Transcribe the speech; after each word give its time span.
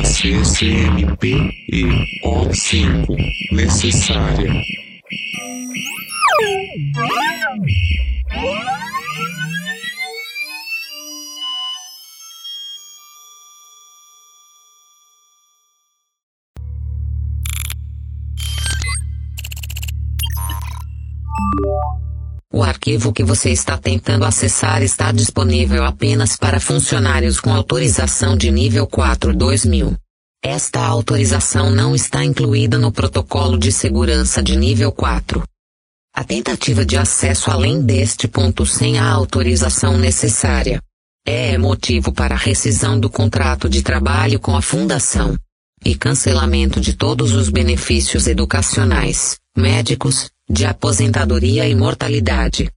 da 0.00 0.04
CCMP 0.04 1.50
e 1.70 1.84
O5 2.24 3.16
necessária. 3.52 4.50
Arquivo 22.80 23.12
que 23.12 23.22
você 23.22 23.50
está 23.50 23.76
tentando 23.76 24.24
acessar 24.24 24.82
está 24.82 25.12
disponível 25.12 25.84
apenas 25.84 26.34
para 26.34 26.58
funcionários 26.58 27.38
com 27.38 27.52
autorização 27.52 28.34
de 28.34 28.50
nível 28.50 28.86
4 28.86 29.36
2000. 29.36 29.94
Esta 30.42 30.80
autorização 30.80 31.70
não 31.70 31.94
está 31.94 32.24
incluída 32.24 32.78
no 32.78 32.90
protocolo 32.90 33.58
de 33.58 33.70
segurança 33.70 34.42
de 34.42 34.56
nível 34.56 34.90
4. 34.90 35.42
A 36.16 36.24
tentativa 36.24 36.82
de 36.82 36.96
acesso 36.96 37.50
além 37.50 37.82
deste 37.82 38.26
ponto 38.26 38.64
sem 38.64 38.98
a 38.98 39.10
autorização 39.10 39.98
necessária 39.98 40.80
é 41.26 41.58
motivo 41.58 42.10
para 42.10 42.34
rescisão 42.34 42.98
do 42.98 43.10
contrato 43.10 43.68
de 43.68 43.82
trabalho 43.82 44.40
com 44.40 44.56
a 44.56 44.62
Fundação 44.62 45.36
e 45.84 45.94
cancelamento 45.94 46.80
de 46.80 46.94
todos 46.94 47.34
os 47.34 47.50
benefícios 47.50 48.26
educacionais, 48.26 49.38
médicos, 49.54 50.30
de 50.50 50.66
aposentadoria 50.66 51.68
e 51.68 51.76
mortalidade. 51.76 52.68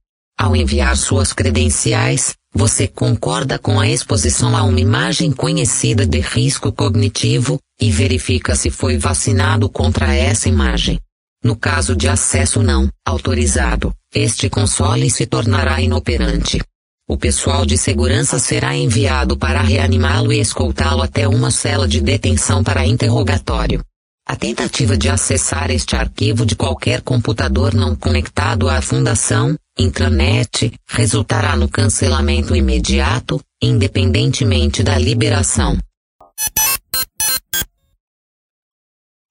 Ao 0.44 0.54
enviar 0.54 0.94
suas 0.94 1.32
credenciais, 1.32 2.34
você 2.54 2.86
concorda 2.86 3.58
com 3.58 3.80
a 3.80 3.88
exposição 3.88 4.54
a 4.54 4.62
uma 4.62 4.78
imagem 4.78 5.32
conhecida 5.32 6.06
de 6.06 6.20
risco 6.20 6.70
cognitivo 6.70 7.58
e 7.80 7.90
verifica 7.90 8.54
se 8.54 8.68
foi 8.68 8.98
vacinado 8.98 9.70
contra 9.70 10.14
essa 10.14 10.46
imagem. 10.46 11.00
No 11.42 11.56
caso 11.56 11.96
de 11.96 12.10
acesso 12.10 12.62
não 12.62 12.90
autorizado, 13.06 13.90
este 14.14 14.50
console 14.50 15.08
se 15.08 15.24
tornará 15.24 15.80
inoperante. 15.80 16.60
O 17.08 17.16
pessoal 17.16 17.64
de 17.64 17.78
segurança 17.78 18.38
será 18.38 18.76
enviado 18.76 19.38
para 19.38 19.62
reanimá-lo 19.62 20.30
e 20.30 20.40
escoltá-lo 20.40 21.00
até 21.00 21.26
uma 21.26 21.50
cela 21.50 21.88
de 21.88 22.02
detenção 22.02 22.62
para 22.62 22.86
interrogatório. 22.86 23.82
A 24.26 24.36
tentativa 24.36 24.96
de 24.96 25.10
acessar 25.10 25.70
este 25.70 25.94
arquivo 25.94 26.46
de 26.46 26.56
qualquer 26.56 27.02
computador 27.02 27.74
não 27.74 27.94
conectado 27.94 28.70
à 28.70 28.80
fundação, 28.80 29.54
intranet, 29.78 30.72
resultará 30.88 31.54
no 31.54 31.68
cancelamento 31.68 32.56
imediato, 32.56 33.38
independentemente 33.62 34.82
da 34.82 34.96
liberação. 34.96 35.76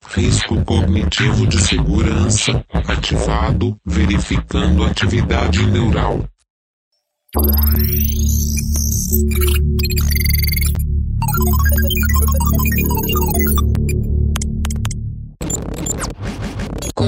Risco 0.09 0.63
cognitivo 0.63 1.47
de 1.47 1.59
segurança 1.59 2.63
ativado, 2.71 3.75
verificando 3.83 4.83
atividade 4.83 5.65
neural. 5.65 6.23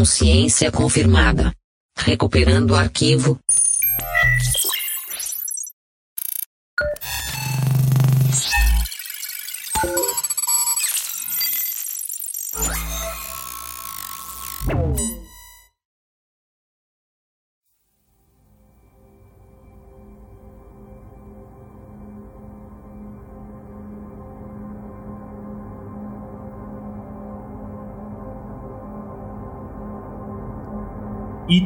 Consciência 0.05 0.71
confirmada. 0.71 1.51
Recuperando 1.97 2.69
o 2.71 2.75
arquivo. 2.75 3.39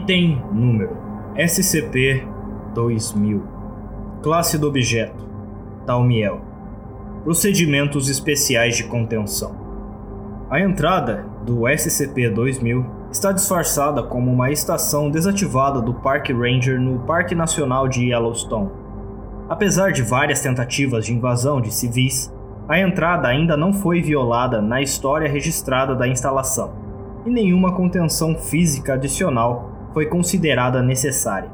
Item 0.09 0.41
número. 0.51 0.97
SCP-2000 1.35 3.41
Classe 4.23 4.57
do 4.57 4.67
objeto 4.67 5.23
Talmiel 5.85 6.41
Procedimentos 7.23 8.09
especiais 8.09 8.75
de 8.75 8.85
contenção. 8.85 9.55
A 10.49 10.59
entrada 10.59 11.27
do 11.45 11.59
SCP-2000 11.59 12.83
está 13.11 13.31
disfarçada 13.31 14.01
como 14.01 14.31
uma 14.31 14.49
estação 14.49 15.11
desativada 15.11 15.79
do 15.79 15.93
Park 15.93 16.31
Ranger 16.31 16.81
no 16.81 17.01
Parque 17.01 17.35
Nacional 17.35 17.87
de 17.87 18.09
Yellowstone. 18.09 18.71
Apesar 19.47 19.91
de 19.91 20.01
várias 20.01 20.41
tentativas 20.41 21.05
de 21.05 21.13
invasão 21.13 21.61
de 21.61 21.71
civis, 21.71 22.33
a 22.67 22.79
entrada 22.79 23.27
ainda 23.27 23.55
não 23.55 23.71
foi 23.71 24.01
violada 24.01 24.59
na 24.59 24.81
história 24.81 25.29
registrada 25.29 25.93
da 25.93 26.07
instalação, 26.07 26.73
e 27.27 27.29
nenhuma 27.29 27.75
contenção 27.75 28.35
física 28.35 28.95
adicional 28.95 29.68
foi 29.99 30.05
considerada 30.05 30.81
necessária. 30.81 31.49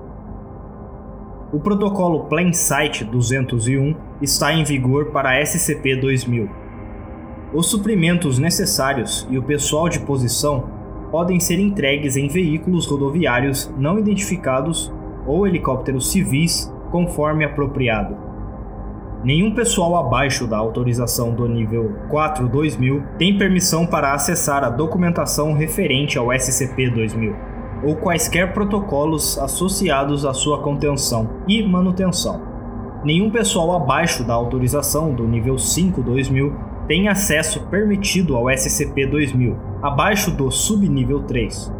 O 1.51 1.59
protocolo 1.59 2.25
Plain 2.25 2.53
Sight 2.53 3.03
201 3.03 3.95
está 4.21 4.53
em 4.53 4.63
vigor 4.63 5.05
para 5.05 5.31
a 5.31 5.41
SCP-2000. 5.41 6.47
Os 7.55 7.65
suprimentos 7.65 8.37
necessários 8.37 9.27
e 9.31 9.37
o 9.39 9.41
pessoal 9.41 9.89
de 9.89 9.99
posição 10.01 10.69
podem 11.09 11.39
ser 11.39 11.57
entregues 11.57 12.15
em 12.15 12.27
veículos 12.27 12.85
rodoviários 12.85 13.73
não 13.79 13.97
identificados 13.97 14.93
ou 15.25 15.47
helicópteros 15.47 16.11
civis, 16.11 16.71
conforme 16.91 17.45
apropriado. 17.45 18.15
Nenhum 19.23 19.55
pessoal 19.55 19.95
abaixo 19.95 20.45
da 20.45 20.57
autorização 20.57 21.33
do 21.33 21.47
nível 21.47 21.95
4-2000 22.11 23.17
tem 23.17 23.39
permissão 23.39 23.87
para 23.87 24.13
acessar 24.13 24.63
a 24.63 24.69
documentação 24.69 25.53
referente 25.53 26.15
ao 26.15 26.27
SCP-2000 26.27 27.54
ou 27.85 27.95
quaisquer 27.95 28.51
protocolos 28.51 29.37
associados 29.37 30.25
à 30.25 30.33
sua 30.33 30.61
contenção 30.61 31.29
e 31.47 31.61
manutenção. 31.61 32.41
Nenhum 33.03 33.29
pessoal 33.29 33.73
abaixo 33.73 34.23
da 34.23 34.33
autorização 34.33 35.13
do 35.13 35.27
nível 35.27 35.55
5-2000 35.55 36.51
tem 36.87 37.07
acesso 37.07 37.61
permitido 37.67 38.35
ao 38.35 38.45
SCP-2000, 38.45 39.55
abaixo 39.81 40.31
do 40.31 40.49
subnível 40.49 41.21
3. 41.21 41.71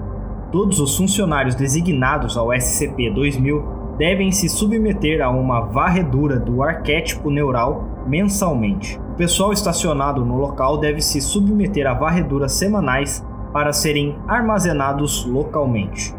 Todos 0.52 0.80
os 0.80 0.96
funcionários 0.96 1.56
designados 1.56 2.38
ao 2.38 2.50
SCP-2000 2.50 3.98
devem 3.98 4.32
se 4.32 4.48
submeter 4.48 5.22
a 5.22 5.30
uma 5.30 5.62
varredura 5.62 6.38
do 6.40 6.62
arquétipo 6.62 7.32
neural 7.32 8.04
mensalmente. 8.06 9.00
O 9.14 9.16
pessoal 9.16 9.52
estacionado 9.52 10.24
no 10.24 10.38
local 10.38 10.78
deve 10.78 11.02
se 11.02 11.20
submeter 11.20 11.88
a 11.88 11.94
varreduras 11.94 12.52
semanais 12.54 13.26
para 13.56 13.72
serem 13.72 14.18
armazenados 14.28 15.26
localmente. 15.26 16.14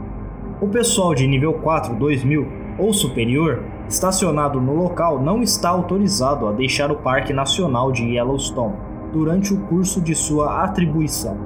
O 0.58 0.68
pessoal 0.68 1.14
de 1.14 1.26
nível 1.26 1.52
4 1.52 1.94
2000 1.94 2.46
ou 2.78 2.94
superior 2.94 3.62
estacionado 3.86 4.58
no 4.58 4.74
local 4.74 5.20
não 5.20 5.42
está 5.42 5.68
autorizado 5.68 6.46
a 6.46 6.52
deixar 6.52 6.90
o 6.90 6.96
Parque 6.96 7.34
Nacional 7.34 7.92
de 7.92 8.04
Yellowstone 8.04 8.76
durante 9.12 9.52
o 9.52 9.60
curso 9.66 10.00
de 10.00 10.14
sua 10.14 10.64
atribuição. 10.64 11.36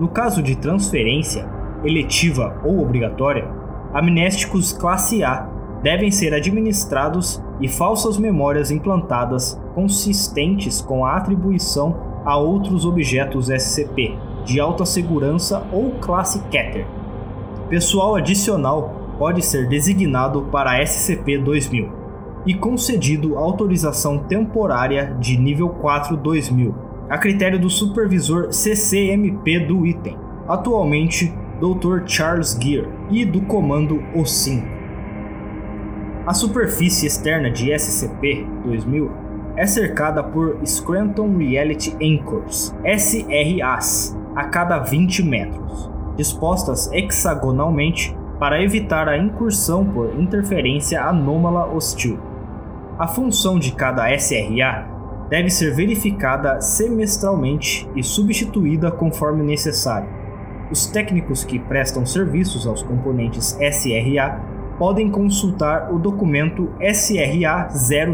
No 0.00 0.08
caso 0.08 0.42
de 0.42 0.56
transferência, 0.56 1.46
eletiva 1.84 2.58
ou 2.64 2.80
obrigatória, 2.80 3.46
amnésticos 3.92 4.72
classe 4.72 5.22
A 5.22 5.50
devem 5.82 6.10
ser 6.10 6.32
administrados 6.32 7.44
e 7.60 7.68
falsas 7.68 8.16
memórias 8.16 8.70
implantadas 8.70 9.60
consistentes 9.74 10.80
com 10.80 11.04
a 11.04 11.14
atribuição 11.14 11.94
a 12.24 12.38
outros 12.38 12.86
objetos 12.86 13.50
SCP, 13.50 14.16
de 14.46 14.60
alta 14.60 14.86
segurança 14.86 15.66
ou 15.72 15.90
classe 16.00 16.40
Keter. 16.44 16.86
Pessoal 17.68 18.14
adicional 18.14 18.94
pode 19.18 19.42
ser 19.42 19.68
designado 19.68 20.42
para 20.52 20.80
SCP-2000 20.82 21.90
e 22.46 22.54
concedido 22.54 23.36
autorização 23.36 24.20
temporária 24.20 25.16
de 25.18 25.36
nível 25.36 25.68
4-2000, 25.82 26.72
a 27.08 27.18
critério 27.18 27.58
do 27.58 27.68
supervisor 27.68 28.52
CCMP 28.52 29.60
do 29.60 29.84
item, 29.84 30.16
atualmente 30.46 31.34
Dr. 31.60 32.06
Charles 32.06 32.56
Gear, 32.60 32.86
e 33.10 33.24
do 33.24 33.40
comando 33.42 34.00
O5. 34.14 34.62
A 36.24 36.34
superfície 36.34 37.06
externa 37.06 37.50
de 37.50 37.70
SCP-2000 37.70 39.10
é 39.56 39.66
cercada 39.66 40.22
por 40.22 40.58
Scranton 40.64 41.36
Reality 41.36 41.96
Anchors, 42.02 42.74
SRAs, 42.84 44.16
a 44.36 44.44
cada 44.44 44.78
20 44.78 45.22
metros, 45.22 45.90
dispostas 46.14 46.92
hexagonalmente 46.92 48.14
para 48.38 48.62
evitar 48.62 49.08
a 49.08 49.16
incursão 49.16 49.82
por 49.82 50.14
interferência 50.14 51.02
anômala 51.02 51.64
hostil. 51.74 52.18
A 52.98 53.08
função 53.08 53.58
de 53.58 53.72
cada 53.72 54.14
SRA 54.14 54.86
deve 55.30 55.48
ser 55.48 55.74
verificada 55.74 56.60
semestralmente 56.60 57.88
e 57.96 58.02
substituída 58.02 58.90
conforme 58.90 59.42
necessário. 59.42 60.10
Os 60.70 60.84
técnicos 60.86 61.42
que 61.42 61.58
prestam 61.58 62.04
serviços 62.04 62.66
aos 62.66 62.82
componentes 62.82 63.56
SRA 63.58 64.38
podem 64.78 65.10
consultar 65.10 65.90
o 65.90 65.98
documento 65.98 66.70
SRA 66.78 67.68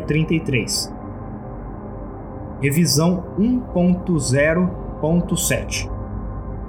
033. 0.06 0.94
Revisão 2.60 3.24
1.0.7 3.36 5.91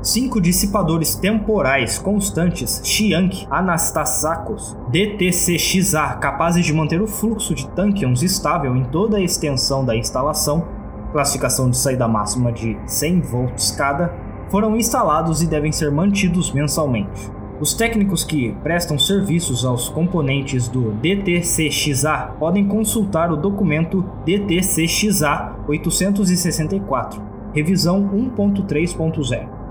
Cinco 0.03 0.41
dissipadores 0.41 1.15
temporais 1.15 1.97
constantes 1.97 2.81
Xiank 2.83 3.47
Anastasakos 3.49 4.75
DTCXA 4.89 6.17
capazes 6.19 6.65
de 6.65 6.73
manter 6.73 7.01
o 7.01 7.07
fluxo 7.07 7.55
de 7.55 7.65
tânquions 7.69 8.21
estável 8.21 8.75
em 8.75 8.83
toda 8.83 9.15
a 9.15 9.21
extensão 9.21 9.85
da 9.85 9.95
instalação, 9.95 10.67
classificação 11.13 11.69
de 11.69 11.77
saída 11.77 12.05
máxima 12.05 12.51
de 12.51 12.77
100 12.85 13.21
volts 13.21 13.71
cada, 13.71 14.13
foram 14.49 14.75
instalados 14.75 15.41
e 15.41 15.47
devem 15.47 15.71
ser 15.71 15.89
mantidos 15.89 16.51
mensalmente. 16.51 17.31
Os 17.61 17.73
técnicos 17.73 18.25
que 18.25 18.51
prestam 18.61 18.99
serviços 18.99 19.63
aos 19.63 19.87
componentes 19.87 20.67
do 20.67 20.91
DTCXA 20.95 22.35
podem 22.37 22.67
consultar 22.67 23.31
o 23.31 23.37
documento 23.37 24.03
DTCXA 24.25 25.55
864, 25.65 27.21
revisão 27.53 28.03
1.3.0. 28.09 29.62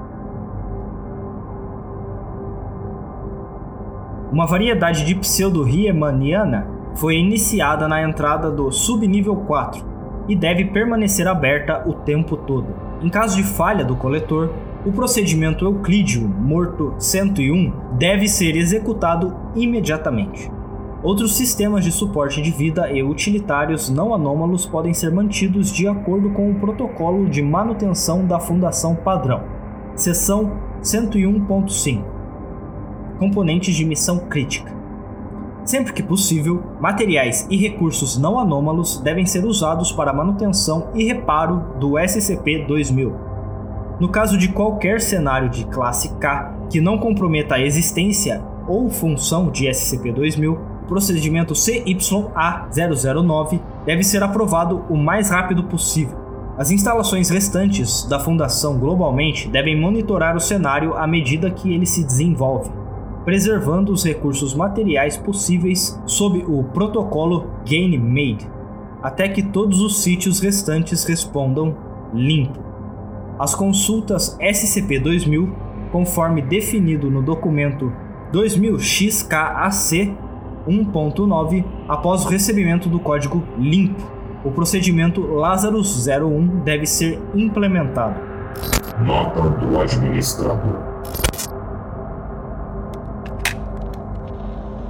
Uma 4.33 4.47
variedade 4.47 5.05
de 5.05 5.15
pseudo-riemanniana 5.15 6.67
foi 6.95 7.17
iniciada 7.17 7.87
na 7.87 8.03
entrada 8.03 8.51
do 8.51 8.73
subnível 8.73 9.37
4 9.37 9.85
e 10.27 10.35
deve 10.35 10.65
permanecer 10.65 11.29
aberta 11.29 11.83
o 11.87 11.93
tempo 11.93 12.35
todo. 12.39 12.69
Em 13.03 13.11
caso 13.11 13.37
de 13.37 13.43
falha 13.43 13.85
do 13.85 13.95
coletor, 13.95 14.51
o 14.87 14.91
procedimento 14.91 15.67
euclídeo 15.67 16.27
morto 16.27 16.95
101 16.99 17.73
deve 17.99 18.27
ser 18.27 18.57
executado 18.57 19.37
imediatamente. 19.55 20.51
Outros 21.03 21.37
sistemas 21.37 21.85
de 21.85 21.93
suporte 21.93 22.41
de 22.41 22.51
vida 22.51 22.91
e 22.91 23.03
utilitários 23.03 23.91
não 23.91 24.15
anômalos 24.15 24.65
podem 24.65 24.95
ser 24.95 25.13
mantidos 25.13 25.71
de 25.71 25.87
acordo 25.87 26.31
com 26.31 26.51
o 26.51 26.55
protocolo 26.55 27.29
de 27.29 27.43
manutenção 27.43 28.25
da 28.25 28.41
Fundação 28.41 28.95
Padrão. 28.95 29.43
Seção 29.95 30.53
101.5 30.81 32.12
componentes 33.23 33.77
de 33.77 33.85
missão 33.85 34.19
crítica. 34.19 34.73
Sempre 35.65 35.93
que 35.93 36.03
possível, 36.03 36.61
materiais 36.81 37.47
e 37.49 37.57
recursos 37.57 38.19
não 38.19 38.37
anômalos 38.37 38.99
devem 38.99 39.25
ser 39.25 39.45
usados 39.45 39.93
para 39.93 40.13
manutenção 40.13 40.89
e 40.93 41.05
reparo 41.05 41.79
do 41.79 41.93
SCP-2000. 41.93 43.13
No 44.01 44.09
caso 44.09 44.37
de 44.37 44.49
qualquer 44.49 45.01
cenário 45.01 45.49
de 45.49 45.65
classe 45.67 46.17
K 46.17 46.53
que 46.69 46.81
não 46.81 46.99
comprometa 46.99 47.55
a 47.55 47.61
existência 47.61 48.43
ou 48.67 48.91
função 48.91 49.53
de 49.53 49.69
SCP-2000, 49.69 50.59
o 50.83 50.87
procedimento 50.89 51.55
CYA-009 51.55 53.61
deve 53.87 54.03
ser 54.03 54.25
aprovado 54.25 54.85
o 54.91 54.97
mais 54.97 55.31
rápido 55.31 55.63
possível. 55.63 56.19
As 56.59 56.73
instalações 56.73 57.31
restantes 57.31 58.05
da 58.05 58.19
Fundação 58.19 58.81
globalmente 58.81 59.49
devem 59.49 59.81
monitorar 59.81 60.37
o 60.37 60.41
cenário 60.41 60.95
à 60.95 61.07
medida 61.07 61.53
que 61.53 61.73
ele 61.73 61.87
se 61.87 62.03
desenvolve 62.03 62.82
preservando 63.25 63.93
os 63.93 64.05
recursos 64.05 64.55
materiais 64.55 65.17
possíveis 65.17 66.01
sob 66.07 66.45
o 66.47 66.65
protocolo 66.65 67.47
Gain-Made, 67.65 68.51
até 69.03 69.29
que 69.29 69.43
todos 69.43 69.81
os 69.81 70.03
sítios 70.03 70.41
restantes 70.41 71.05
respondam 71.05 71.77
limpo. 72.15 72.61
As 73.39 73.55
consultas 73.55 74.37
SCP-2000, 74.41 75.53
conforme 75.91 76.43
definido 76.43 77.11
no 77.11 77.23
documento 77.23 77.93
2000-XKAC 78.33 80.17
1.9, 80.67 81.65
após 81.89 82.25
o 82.25 82.29
recebimento 82.29 82.89
do 82.89 83.01
código 83.01 83.43
limpo, 83.59 84.03
o 84.45 84.51
procedimento 84.51 85.21
Lazarus 85.21 86.07
01 86.07 86.63
deve 86.65 86.87
ser 86.87 87.21
implementado. 87.35 88.21
Nota 89.05 89.49
do 89.51 89.81
administrador. 89.81 90.92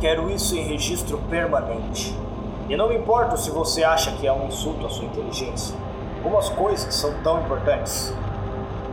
Quero 0.03 0.29
isso 0.29 0.57
em 0.57 0.65
registro 0.65 1.17
permanente. 1.31 2.13
E 2.69 2.77
não 2.77 2.89
me 2.89 2.97
importo 2.97 3.37
se 3.37 3.53
você 3.53 3.85
acha 3.85 4.11
que 4.11 4.27
é 4.27 4.33
um 4.33 4.49
insulto 4.49 4.85
à 4.85 4.89
sua 4.89 5.05
inteligência. 5.05 5.77
Como 6.25 6.37
as 6.37 6.49
coisas 6.49 6.93
são 6.93 7.15
tão 7.23 7.41
importantes. 7.41 8.13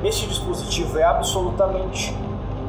Este 0.03 0.27
dispositivo 0.27 0.99
é 0.99 1.03
absolutamente 1.03 2.15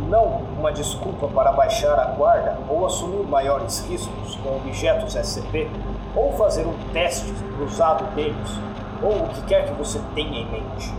não 0.08 0.40
uma 0.58 0.72
desculpa 0.72 1.28
para 1.28 1.52
baixar 1.52 1.98
a 1.98 2.06
guarda 2.12 2.58
ou 2.66 2.86
assumir 2.86 3.26
maiores 3.26 3.86
riscos 3.86 4.36
com 4.36 4.56
objetos 4.56 5.14
SCP 5.14 5.68
ou 6.16 6.32
fazer 6.32 6.66
um 6.66 6.72
teste 6.94 7.30
cruzado 7.58 8.06
deles 8.14 8.50
ou 9.02 9.22
o 9.22 9.28
que 9.28 9.42
quer 9.42 9.66
que 9.66 9.74
você 9.74 10.00
tenha 10.14 10.40
em 10.40 10.50
mente. 10.50 10.90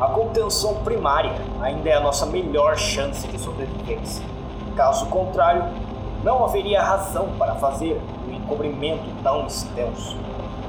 A 0.00 0.08
contenção 0.08 0.82
primária 0.82 1.32
ainda 1.62 1.88
é 1.88 1.94
a 1.94 2.00
nossa 2.00 2.26
melhor 2.26 2.76
chance 2.76 3.24
de 3.28 3.38
sobrevivência. 3.38 4.26
Caso 4.74 5.06
contrário, 5.06 5.85
não 6.26 6.44
haveria 6.44 6.82
razão 6.82 7.28
para 7.38 7.54
fazer 7.54 8.02
um 8.28 8.32
encobrimento 8.34 9.04
tão 9.22 9.46
extenso. 9.46 10.18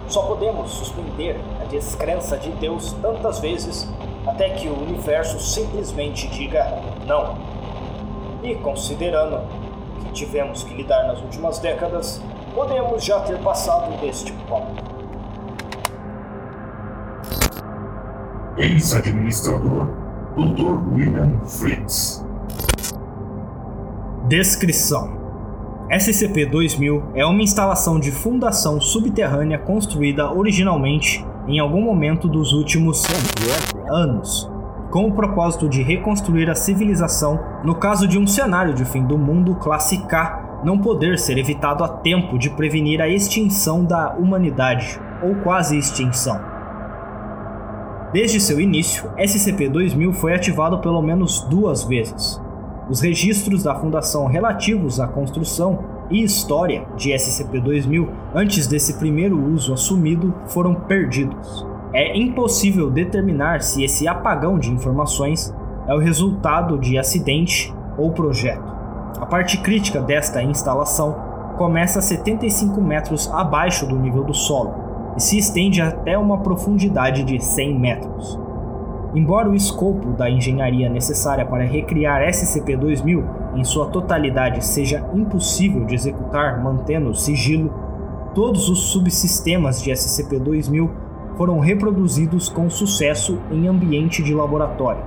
Só 0.07 0.21
podemos 0.21 0.69
suspender 0.69 1.35
a 1.59 1.65
descrença 1.65 2.37
de 2.37 2.51
Deus 2.51 2.95
tantas 3.01 3.39
vezes 3.39 3.89
até 4.27 4.51
que 4.51 4.67
o 4.67 4.79
universo 4.79 5.39
simplesmente 5.39 6.27
diga 6.27 6.79
não. 7.07 7.39
E 8.43 8.53
considerando 8.57 9.41
que 9.99 10.11
tivemos 10.11 10.63
que 10.63 10.75
lidar 10.75 11.07
nas 11.07 11.19
últimas 11.21 11.57
décadas, 11.57 12.21
podemos 12.53 13.03
já 13.03 13.19
ter 13.21 13.39
passado 13.39 13.99
deste 13.99 14.31
ponto. 14.47 14.83
Ex-administrador, 18.57 19.87
Dr. 20.35 20.93
William 20.93 21.39
Fritz. 21.47 22.23
Descrição 24.27 25.26
SCP-2000 25.89 27.01
é 27.15 27.25
uma 27.25 27.41
instalação 27.41 27.97
de 27.97 28.11
fundação 28.11 28.79
subterrânea 28.81 29.57
construída 29.57 30.29
originalmente 30.33 31.25
em 31.47 31.59
algum 31.59 31.81
momento 31.81 32.27
dos 32.27 32.51
últimos 32.51 33.05
anos, 33.89 34.51
com 34.91 35.07
o 35.07 35.13
propósito 35.13 35.69
de 35.69 35.81
reconstruir 35.81 36.49
a 36.49 36.55
civilização 36.55 37.39
no 37.63 37.73
caso 37.73 38.05
de 38.05 38.19
um 38.19 38.27
cenário 38.27 38.73
de 38.73 38.83
fim 38.83 39.05
do 39.05 39.17
mundo 39.17 39.55
classe 39.55 39.99
K 40.07 40.61
não 40.65 40.77
poder 40.77 41.17
ser 41.17 41.37
evitado 41.37 41.85
a 41.85 41.87
tempo 41.87 42.37
de 42.37 42.49
prevenir 42.49 42.99
a 42.99 43.07
extinção 43.07 43.85
da 43.85 44.13
humanidade, 44.15 44.99
ou 45.23 45.35
quase 45.35 45.77
extinção. 45.77 46.41
Desde 48.11 48.41
seu 48.41 48.59
início, 48.59 49.09
SCP-2000 49.17 50.11
foi 50.13 50.33
ativado 50.33 50.79
pelo 50.79 51.01
menos 51.01 51.41
duas 51.41 51.83
vezes, 51.83 52.41
os 52.89 53.01
registros 53.01 53.63
da 53.63 53.75
Fundação 53.75 54.25
relativos 54.27 54.99
à 54.99 55.07
construção 55.07 55.79
e 56.09 56.23
história 56.23 56.87
de 56.95 57.11
SCP-2000 57.11 58.07
antes 58.33 58.67
desse 58.67 58.93
primeiro 58.97 59.37
uso 59.51 59.73
assumido 59.73 60.33
foram 60.47 60.73
perdidos. 60.73 61.65
É 61.93 62.17
impossível 62.17 62.89
determinar 62.89 63.61
se 63.61 63.83
esse 63.83 64.07
apagão 64.07 64.57
de 64.57 64.71
informações 64.71 65.53
é 65.87 65.93
o 65.93 65.99
resultado 65.99 66.77
de 66.77 66.97
acidente 66.97 67.73
ou 67.97 68.11
projeto. 68.11 68.75
A 69.19 69.25
parte 69.25 69.57
crítica 69.57 70.01
desta 70.01 70.41
instalação 70.41 71.15
começa 71.57 71.99
a 71.99 72.01
75 72.01 72.79
metros 72.81 73.29
abaixo 73.31 73.87
do 73.87 73.97
nível 73.97 74.23
do 74.23 74.33
solo 74.33 74.75
e 75.17 75.21
se 75.21 75.37
estende 75.37 75.81
até 75.81 76.17
uma 76.17 76.39
profundidade 76.39 77.23
de 77.23 77.43
100 77.43 77.79
metros. 77.79 78.46
Embora 79.15 79.49
o 79.49 79.55
escopo 79.55 80.11
da 80.11 80.29
engenharia 80.29 80.89
necessária 80.89 81.45
para 81.45 81.63
recriar 81.63 82.21
SCP-2000 82.27 83.23
em 83.55 83.63
sua 83.63 83.87
totalidade 83.87 84.63
seja 84.65 85.09
impossível 85.13 85.85
de 85.85 85.95
executar 85.95 86.61
mantendo 86.61 87.15
sigilo, 87.15 87.73
todos 88.35 88.69
os 88.69 88.91
subsistemas 88.91 89.81
de 89.81 89.91
SCP-2000 89.91 90.89
foram 91.37 91.59
reproduzidos 91.59 92.49
com 92.49 92.69
sucesso 92.69 93.39
em 93.51 93.67
ambiente 93.67 94.21
de 94.21 94.33
laboratório. 94.33 95.03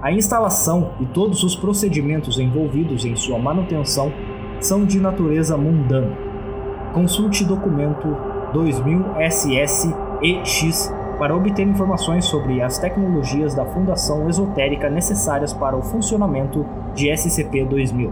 A 0.00 0.12
instalação 0.12 0.92
e 1.00 1.06
todos 1.06 1.42
os 1.42 1.56
procedimentos 1.56 2.38
envolvidos 2.38 3.04
em 3.04 3.16
sua 3.16 3.38
manutenção 3.38 4.12
são 4.60 4.84
de 4.84 5.00
natureza 5.00 5.56
mundana. 5.56 6.16
Consulte 6.92 7.44
documento 7.44 8.14
2000 8.52 9.04
SSEX 9.18 10.92
para 11.14 11.34
obter 11.34 11.66
informações 11.66 12.24
sobre 12.24 12.60
as 12.60 12.78
tecnologias 12.78 13.54
da 13.54 13.64
Fundação 13.64 14.28
Esotérica 14.28 14.90
necessárias 14.90 15.52
para 15.52 15.76
o 15.76 15.82
funcionamento 15.82 16.66
de 16.94 17.08
SCP-2000. 17.08 18.10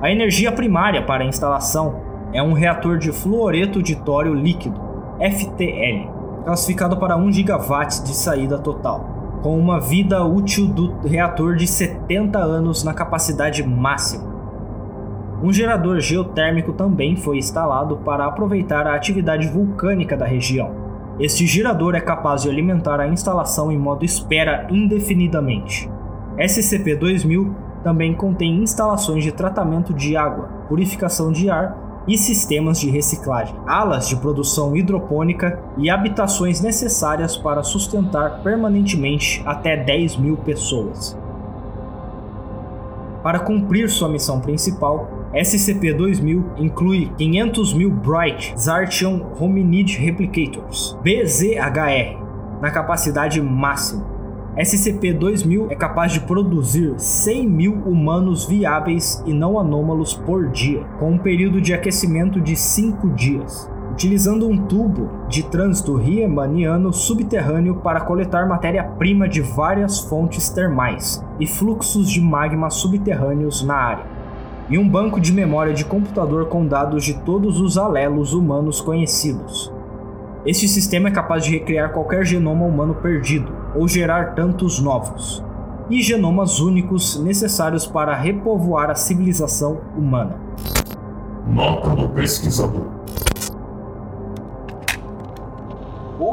A 0.00 0.10
energia 0.10 0.52
primária 0.52 1.02
para 1.02 1.24
a 1.24 1.26
instalação 1.26 1.96
é 2.32 2.42
um 2.42 2.52
reator 2.52 2.98
de 2.98 3.12
fluoreto 3.12 3.82
de 3.82 3.96
tório 3.96 4.34
líquido, 4.34 4.80
FTL, 5.18 6.10
classificado 6.44 6.96
para 6.96 7.16
1 7.16 7.30
GW 7.30 7.86
de 8.04 8.14
saída 8.14 8.58
total, 8.58 9.40
com 9.42 9.58
uma 9.58 9.80
vida 9.80 10.24
útil 10.24 10.66
do 10.66 11.06
reator 11.06 11.56
de 11.56 11.66
70 11.66 12.38
anos 12.38 12.82
na 12.84 12.92
capacidade 12.92 13.62
máxima. 13.62 14.34
Um 15.42 15.52
gerador 15.52 16.00
geotérmico 16.00 16.72
também 16.72 17.16
foi 17.16 17.38
instalado 17.38 17.98
para 17.98 18.26
aproveitar 18.26 18.86
a 18.86 18.94
atividade 18.94 19.46
vulcânica 19.48 20.16
da 20.16 20.26
região. 20.26 20.83
Este 21.18 21.46
gerador 21.46 21.94
é 21.94 22.00
capaz 22.00 22.42
de 22.42 22.48
alimentar 22.48 22.98
a 22.98 23.06
instalação 23.06 23.70
em 23.70 23.78
modo 23.78 24.04
espera 24.04 24.66
indefinidamente. 24.68 25.88
SCP-2000 26.36 27.54
também 27.84 28.12
contém 28.14 28.62
instalações 28.62 29.22
de 29.22 29.30
tratamento 29.30 29.94
de 29.94 30.16
água, 30.16 30.48
purificação 30.68 31.30
de 31.30 31.48
ar 31.48 32.02
e 32.08 32.18
sistemas 32.18 32.80
de 32.80 32.90
reciclagem, 32.90 33.54
alas 33.66 34.08
de 34.08 34.16
produção 34.16 34.76
hidropônica 34.76 35.62
e 35.78 35.88
habitações 35.88 36.60
necessárias 36.60 37.36
para 37.36 37.62
sustentar 37.62 38.42
permanentemente 38.42 39.40
até 39.46 39.76
10 39.76 40.16
mil 40.16 40.36
pessoas. 40.36 41.16
Para 43.24 43.38
cumprir 43.38 43.88
sua 43.88 44.06
missão 44.06 44.38
principal, 44.38 45.30
SCP-2000 45.32 46.58
inclui 46.58 47.10
500 47.16 47.72
mil 47.72 47.90
Bright 47.90 48.52
Zartian 48.54 49.18
Hominid 49.40 49.96
Replicators, 49.96 50.94
BZHR, 51.02 52.20
na 52.60 52.70
capacidade 52.70 53.40
máxima. 53.40 54.04
SCP-2000 54.58 55.70
é 55.70 55.74
capaz 55.74 56.12
de 56.12 56.20
produzir 56.20 56.92
100 56.98 57.48
mil 57.48 57.72
humanos 57.86 58.44
viáveis 58.44 59.24
e 59.24 59.32
não 59.32 59.58
anômalos 59.58 60.12
por 60.12 60.50
dia, 60.50 60.84
com 60.98 61.12
um 61.12 61.18
período 61.18 61.62
de 61.62 61.72
aquecimento 61.72 62.38
de 62.42 62.54
5 62.54 63.08
dias, 63.08 63.70
utilizando 63.94 64.48
um 64.48 64.56
tubo 64.66 65.08
de 65.28 65.44
trânsito 65.44 65.94
riemanniano 65.94 66.92
subterrâneo 66.92 67.76
para 67.76 68.00
coletar 68.00 68.44
matéria-prima 68.44 69.28
de 69.28 69.40
várias 69.40 70.00
fontes 70.00 70.48
termais 70.48 71.24
e 71.38 71.46
fluxos 71.46 72.10
de 72.10 72.20
magma 72.20 72.70
subterrâneos 72.70 73.62
na 73.62 73.76
área 73.76 74.04
e 74.68 74.76
um 74.76 74.88
banco 74.88 75.20
de 75.20 75.32
memória 75.32 75.72
de 75.72 75.84
computador 75.84 76.46
com 76.46 76.66
dados 76.66 77.04
de 77.04 77.14
todos 77.20 77.60
os 77.60 77.78
alelos 77.78 78.34
humanos 78.34 78.80
conhecidos. 78.80 79.72
Este 80.44 80.66
sistema 80.66 81.08
é 81.08 81.12
capaz 81.12 81.44
de 81.44 81.52
recriar 81.52 81.92
qualquer 81.92 82.24
genoma 82.24 82.64
humano 82.66 82.96
perdido 82.96 83.52
ou 83.76 83.86
gerar 83.86 84.34
tantos 84.34 84.80
novos, 84.80 85.44
e 85.88 86.02
genomas 86.02 86.58
únicos 86.58 87.22
necessários 87.22 87.86
para 87.86 88.16
repovoar 88.16 88.90
a 88.90 88.96
civilização 88.96 89.78
humana. 89.96 90.36
Nota 91.46 91.90
do 91.90 92.08
pesquisador. 92.08 92.93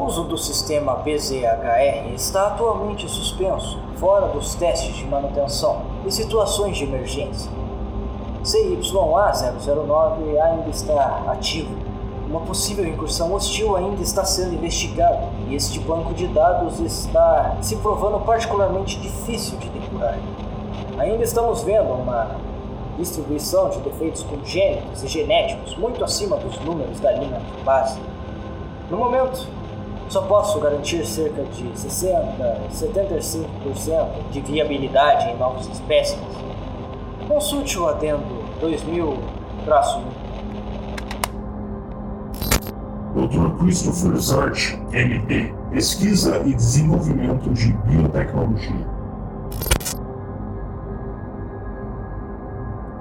O 0.02 0.06
uso 0.06 0.24
do 0.24 0.36
sistema 0.36 0.96
BZHR 0.96 2.12
está 2.12 2.48
atualmente 2.48 3.08
suspenso, 3.08 3.78
fora 3.98 4.26
dos 4.26 4.52
testes 4.56 4.96
de 4.96 5.06
manutenção 5.06 5.82
e 6.04 6.10
situações 6.10 6.76
de 6.76 6.82
emergência. 6.82 7.48
CYA-009 8.42 10.40
ainda 10.42 10.68
está 10.70 11.22
ativo. 11.28 11.72
Uma 12.28 12.40
possível 12.40 12.84
incursão 12.84 13.32
hostil 13.32 13.76
ainda 13.76 14.02
está 14.02 14.24
sendo 14.24 14.54
investigada 14.54 15.28
e 15.46 15.54
este 15.54 15.78
banco 15.78 16.12
de 16.14 16.26
dados 16.26 16.80
está 16.80 17.58
se 17.62 17.76
provando 17.76 18.18
particularmente 18.24 18.98
difícil 18.98 19.56
de 19.58 19.68
depurar. 19.68 20.18
Ainda 20.98 21.22
estamos 21.22 21.62
vendo 21.62 21.92
uma 21.92 22.40
distribuição 22.98 23.70
de 23.70 23.78
defeitos 23.78 24.24
congênitos 24.24 25.04
e 25.04 25.06
genéticos 25.06 25.76
muito 25.76 26.02
acima 26.02 26.36
dos 26.38 26.58
números 26.58 26.98
da 26.98 27.12
linha 27.12 27.40
base. 27.64 28.00
No 28.90 28.98
momento, 28.98 29.46
só 30.12 30.20
posso 30.20 30.60
garantir 30.60 31.06
cerca 31.06 31.42
de 31.42 31.78
60, 31.78 32.60
75% 32.70 33.48
de 34.30 34.40
viabilidade 34.42 35.30
em 35.30 35.38
novos 35.38 35.66
espécimes 35.68 36.26
Consulte 37.26 37.78
o 37.78 37.88
adendo 37.88 38.44
2000 38.60 39.16
Dr. 43.14 43.58
Christopher 43.58 44.16
Zart, 44.18 44.78
MD, 44.92 45.54
Pesquisa 45.70 46.42
e 46.44 46.52
Desenvolvimento 46.52 47.48
de 47.50 47.72
Biotecnologia. 47.72 49.01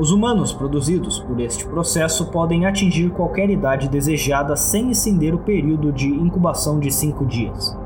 Os 0.01 0.09
humanos 0.09 0.51
produzidos 0.51 1.19
por 1.19 1.39
este 1.39 1.63
processo 1.63 2.31
podem 2.31 2.65
atingir 2.65 3.11
qualquer 3.11 3.51
idade 3.51 3.87
desejada 3.87 4.55
sem 4.55 4.89
estender 4.89 5.35
o 5.35 5.37
período 5.37 5.91
de 5.91 6.07
incubação 6.07 6.79
de 6.79 6.89
5 6.89 7.23
dias. 7.23 7.77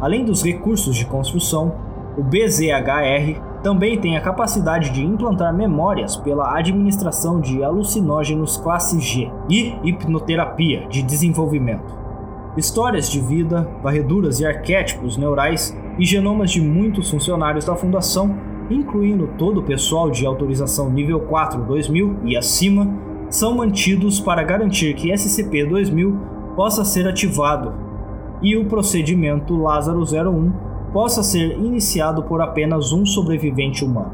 Além 0.00 0.24
dos 0.24 0.44
recursos 0.44 0.94
de 0.94 1.04
construção, 1.04 1.74
o 2.16 2.22
BZHR 2.22 3.40
também 3.64 3.98
tem 3.98 4.16
a 4.16 4.20
capacidade 4.20 4.90
de 4.90 5.04
implantar 5.04 5.52
memórias 5.52 6.14
pela 6.14 6.56
administração 6.56 7.40
de 7.40 7.64
alucinógenos 7.64 8.56
classe 8.56 9.00
G 9.00 9.28
e 9.50 9.74
hipnoterapia 9.82 10.86
de 10.86 11.02
desenvolvimento. 11.02 11.98
Histórias 12.56 13.10
de 13.10 13.18
vida, 13.18 13.68
varreduras 13.82 14.38
e 14.38 14.46
arquétipos 14.46 15.16
neurais 15.16 15.76
e 15.98 16.04
genomas 16.04 16.52
de 16.52 16.60
muitos 16.60 17.10
funcionários 17.10 17.64
da 17.64 17.74
Fundação, 17.74 18.51
incluindo 18.72 19.30
todo 19.38 19.60
o 19.60 19.62
pessoal 19.62 20.10
de 20.10 20.26
autorização 20.26 20.90
nível 20.90 21.20
4 21.20 21.64
2000 21.64 22.16
e 22.24 22.36
acima, 22.36 22.86
são 23.28 23.54
mantidos 23.54 24.20
para 24.20 24.42
garantir 24.42 24.94
que 24.94 25.12
SCP-2000 25.12 26.54
possa 26.54 26.84
ser 26.84 27.08
ativado 27.08 27.72
e 28.42 28.56
o 28.56 28.66
procedimento 28.66 29.56
Lázaro 29.56 30.00
01 30.00 30.52
possa 30.92 31.22
ser 31.22 31.56
iniciado 31.58 32.22
por 32.24 32.40
apenas 32.42 32.92
um 32.92 33.06
sobrevivente 33.06 33.84
humano. 33.84 34.12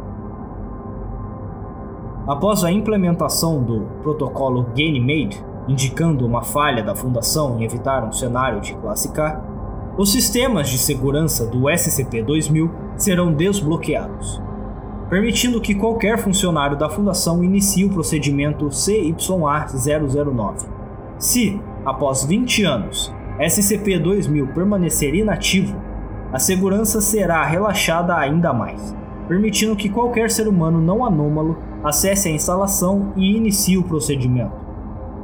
Após 2.26 2.62
a 2.62 2.70
implementação 2.70 3.62
do 3.62 3.80
protocolo 4.02 4.66
Ganymede, 4.76 5.42
indicando 5.66 6.26
uma 6.26 6.42
falha 6.42 6.82
da 6.82 6.94
Fundação 6.94 7.58
em 7.58 7.64
evitar 7.64 8.04
um 8.04 8.12
cenário 8.12 8.60
de 8.60 8.74
classe 8.74 9.10
K, 9.12 9.42
os 9.96 10.12
sistemas 10.12 10.68
de 10.68 10.78
segurança 10.78 11.46
do 11.46 11.62
SCP-2000 11.62 12.70
serão 12.96 13.32
desbloqueados, 13.32 14.40
permitindo 15.08 15.60
que 15.60 15.74
qualquer 15.74 16.18
funcionário 16.18 16.76
da 16.76 16.90
Fundação 16.90 17.42
inicie 17.42 17.84
o 17.84 17.90
procedimento 17.90 18.66
CYA-009. 18.68 20.66
Se, 21.18 21.60
após 21.84 22.24
20 22.24 22.64
anos, 22.64 23.12
SCP-2000 23.40 24.52
permanecer 24.52 25.14
inativo, 25.14 25.76
a 26.32 26.38
segurança 26.38 27.00
será 27.00 27.42
relaxada 27.44 28.14
ainda 28.14 28.52
mais, 28.52 28.94
permitindo 29.26 29.74
que 29.74 29.88
qualquer 29.88 30.30
ser 30.30 30.46
humano 30.46 30.78
não 30.80 31.04
anômalo 31.04 31.56
acesse 31.82 32.28
a 32.28 32.32
instalação 32.32 33.14
e 33.16 33.34
inicie 33.36 33.78
o 33.78 33.84
procedimento. 33.84 34.68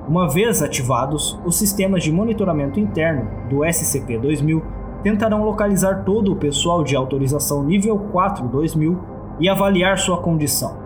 Uma 0.08 0.28
vez 0.28 0.62
ativados, 0.62 1.38
os 1.44 1.58
sistemas 1.58 2.02
de 2.02 2.10
monitoramento 2.12 2.80
interno 2.80 3.28
do 3.48 3.58
SCP-2000 3.58 4.62
tentarão 5.02 5.44
localizar 5.44 6.04
todo 6.04 6.32
o 6.32 6.36
pessoal 6.36 6.82
de 6.82 6.96
autorização 6.96 7.62
nível 7.62 7.98
4-2000 8.12 9.13
e 9.40 9.48
avaliar 9.48 9.98
sua 9.98 10.18
condição. 10.18 10.76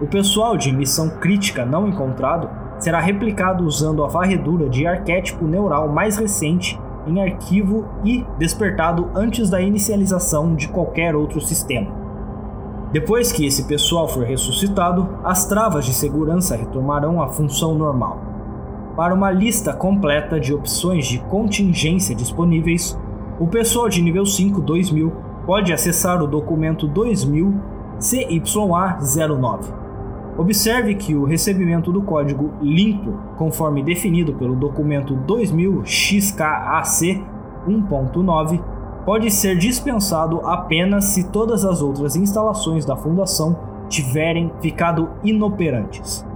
O 0.00 0.06
pessoal 0.06 0.56
de 0.56 0.72
missão 0.72 1.08
crítica 1.08 1.64
não 1.64 1.88
encontrado 1.88 2.48
será 2.78 3.00
replicado 3.00 3.64
usando 3.64 4.04
a 4.04 4.08
varredura 4.08 4.68
de 4.68 4.86
arquétipo 4.86 5.46
neural 5.46 5.88
mais 5.88 6.16
recente 6.16 6.78
em 7.06 7.22
arquivo 7.22 7.84
e 8.04 8.24
despertado 8.38 9.10
antes 9.14 9.48
da 9.50 9.60
inicialização 9.60 10.54
de 10.54 10.68
qualquer 10.68 11.14
outro 11.14 11.40
sistema. 11.40 11.90
Depois 12.92 13.32
que 13.32 13.44
esse 13.44 13.64
pessoal 13.64 14.08
for 14.08 14.24
ressuscitado, 14.24 15.08
as 15.24 15.46
travas 15.46 15.84
de 15.84 15.92
segurança 15.92 16.56
retomarão 16.56 17.20
a 17.20 17.28
função 17.28 17.74
normal. 17.74 18.20
Para 18.96 19.12
uma 19.12 19.30
lista 19.30 19.72
completa 19.72 20.38
de 20.38 20.54
opções 20.54 21.06
de 21.06 21.18
contingência 21.18 22.14
disponíveis, 22.14 22.98
o 23.40 23.48
pessoal 23.48 23.88
de 23.88 24.00
nível 24.00 24.24
5 24.24 24.60
2000 24.60 25.12
pode 25.44 25.72
acessar 25.72 26.22
o 26.22 26.28
documento 26.28 26.86
2000 26.86 27.73
CYA09 28.04 29.64
Observe 30.36 30.94
que 30.96 31.14
o 31.14 31.24
recebimento 31.24 31.90
do 31.90 32.02
código 32.02 32.52
limpo, 32.60 33.14
conforme 33.38 33.82
definido 33.82 34.34
pelo 34.34 34.54
documento 34.54 35.16
2000XKAC 35.26 37.24
1.9, 37.66 38.60
pode 39.06 39.30
ser 39.30 39.56
dispensado 39.56 40.40
apenas 40.44 41.04
se 41.06 41.30
todas 41.30 41.64
as 41.64 41.80
outras 41.80 42.14
instalações 42.14 42.84
da 42.84 42.94
Fundação 42.94 43.56
tiverem 43.88 44.52
ficado 44.60 45.08
inoperantes. 45.22 46.26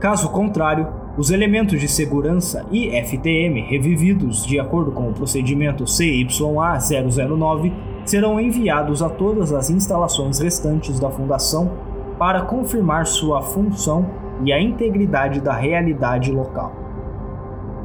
Caso 0.00 0.28
contrário, 0.30 0.88
os 1.16 1.30
elementos 1.30 1.80
de 1.80 1.88
segurança 1.88 2.66
e 2.70 2.90
FTM 2.90 3.62
revividos 3.62 4.44
de 4.44 4.60
acordo 4.60 4.92
com 4.92 5.08
o 5.08 5.14
procedimento 5.14 5.84
CYA009 5.84 7.72
serão 8.06 8.40
enviados 8.40 9.02
a 9.02 9.08
todas 9.08 9.52
as 9.52 9.68
instalações 9.68 10.38
restantes 10.38 10.98
da 10.98 11.10
Fundação 11.10 11.72
para 12.18 12.42
confirmar 12.42 13.06
sua 13.06 13.42
função 13.42 14.06
e 14.44 14.52
a 14.52 14.60
integridade 14.60 15.40
da 15.40 15.52
realidade 15.52 16.30
local. 16.30 16.72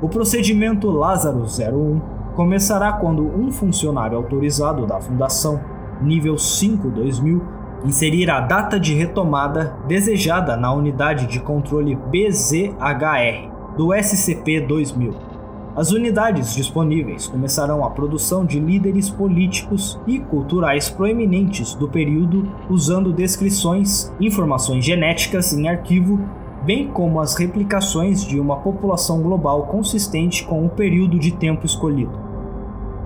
O 0.01 0.07
procedimento 0.07 0.89
Lázaro 0.89 1.43
01 1.43 2.01
começará 2.35 2.93
quando 2.93 3.23
um 3.23 3.51
funcionário 3.51 4.17
autorizado 4.17 4.85
da 4.85 4.99
Fundação, 4.99 5.59
nível 6.01 6.37
5 6.37 6.89
2000, 6.89 7.41
inserir 7.83 8.29
a 8.29 8.39
data 8.39 8.79
de 8.79 8.93
retomada 8.93 9.75
desejada 9.87 10.55
na 10.55 10.71
unidade 10.71 11.27
de 11.27 11.39
controle 11.39 11.95
BZHR 11.95 13.49
do 13.75 13.87
SCP-2000. 13.87 15.30
As 15.73 15.93
unidades 15.93 16.53
disponíveis 16.53 17.27
começarão 17.27 17.85
a 17.85 17.89
produção 17.89 18.45
de 18.45 18.59
líderes 18.59 19.09
políticos 19.09 19.97
e 20.05 20.19
culturais 20.19 20.89
proeminentes 20.89 21.73
do 21.73 21.87
período 21.87 22.51
usando 22.69 23.13
descrições, 23.13 24.13
informações 24.19 24.83
genéticas 24.83 25.53
em 25.53 25.69
arquivo, 25.69 26.19
bem 26.65 26.89
como 26.89 27.21
as 27.21 27.35
replicações 27.35 28.25
de 28.25 28.37
uma 28.37 28.57
população 28.57 29.21
global 29.21 29.67
consistente 29.67 30.43
com 30.43 30.65
o 30.65 30.69
período 30.69 31.17
de 31.17 31.31
tempo 31.31 31.65
escolhido. 31.65 32.19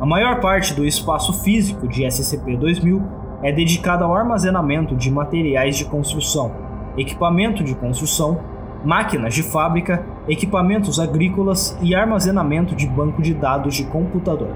A 0.02 0.06
maior 0.06 0.42
parte 0.42 0.74
do 0.74 0.84
espaço 0.84 1.44
físico 1.44 1.88
de 1.88 2.04
SCP-2000 2.04 3.00
é 3.44 3.52
dedicada 3.52 4.06
ao 4.06 4.16
armazenamento 4.16 4.96
de 4.96 5.12
materiais 5.12 5.78
de 5.78 5.86
construção, 5.86 6.52
equipamento 6.98 7.64
de 7.64 7.76
construção, 7.76 8.40
máquinas 8.86 9.34
de 9.34 9.42
fábrica, 9.42 10.06
equipamentos 10.28 11.00
agrícolas 11.00 11.78
e 11.82 11.96
armazenamento 11.96 12.76
de 12.76 12.86
banco 12.86 13.22
de 13.22 13.34
dados 13.34 13.76
de 13.76 13.84
computador. 13.86 14.54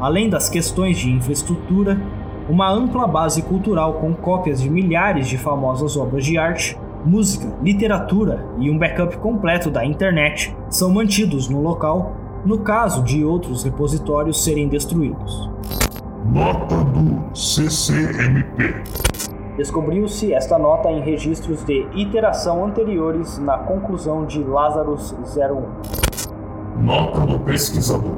Além 0.00 0.28
das 0.28 0.48
questões 0.48 0.98
de 0.98 1.10
infraestrutura, 1.10 2.00
uma 2.48 2.70
ampla 2.70 3.06
base 3.06 3.42
cultural 3.42 3.94
com 3.94 4.14
cópias 4.14 4.60
de 4.60 4.70
milhares 4.70 5.28
de 5.28 5.36
famosas 5.36 5.96
obras 5.96 6.24
de 6.24 6.38
arte, 6.38 6.78
música, 7.04 7.52
literatura 7.62 8.46
e 8.58 8.70
um 8.70 8.78
backup 8.78 9.16
completo 9.18 9.70
da 9.70 9.84
internet 9.84 10.56
são 10.68 10.90
mantidos 10.90 11.48
no 11.48 11.60
local 11.60 12.16
no 12.44 12.58
caso 12.58 13.02
de 13.02 13.24
outros 13.24 13.64
repositórios 13.64 14.42
serem 14.42 14.68
destruídos. 14.68 15.50
Nota 16.32 16.76
do 16.84 17.36
CCMP 17.36 18.82
Descobriu-se 19.56 20.34
esta 20.34 20.58
nota 20.58 20.90
em 20.90 21.00
registros 21.00 21.64
de 21.64 21.86
iteração 21.94 22.62
anteriores 22.62 23.38
na 23.38 23.56
conclusão 23.56 24.26
de 24.26 24.44
Lazarus 24.44 25.14
01. 25.34 26.84
Nota 26.84 27.20
do 27.20 27.38
pesquisador. 27.40 28.16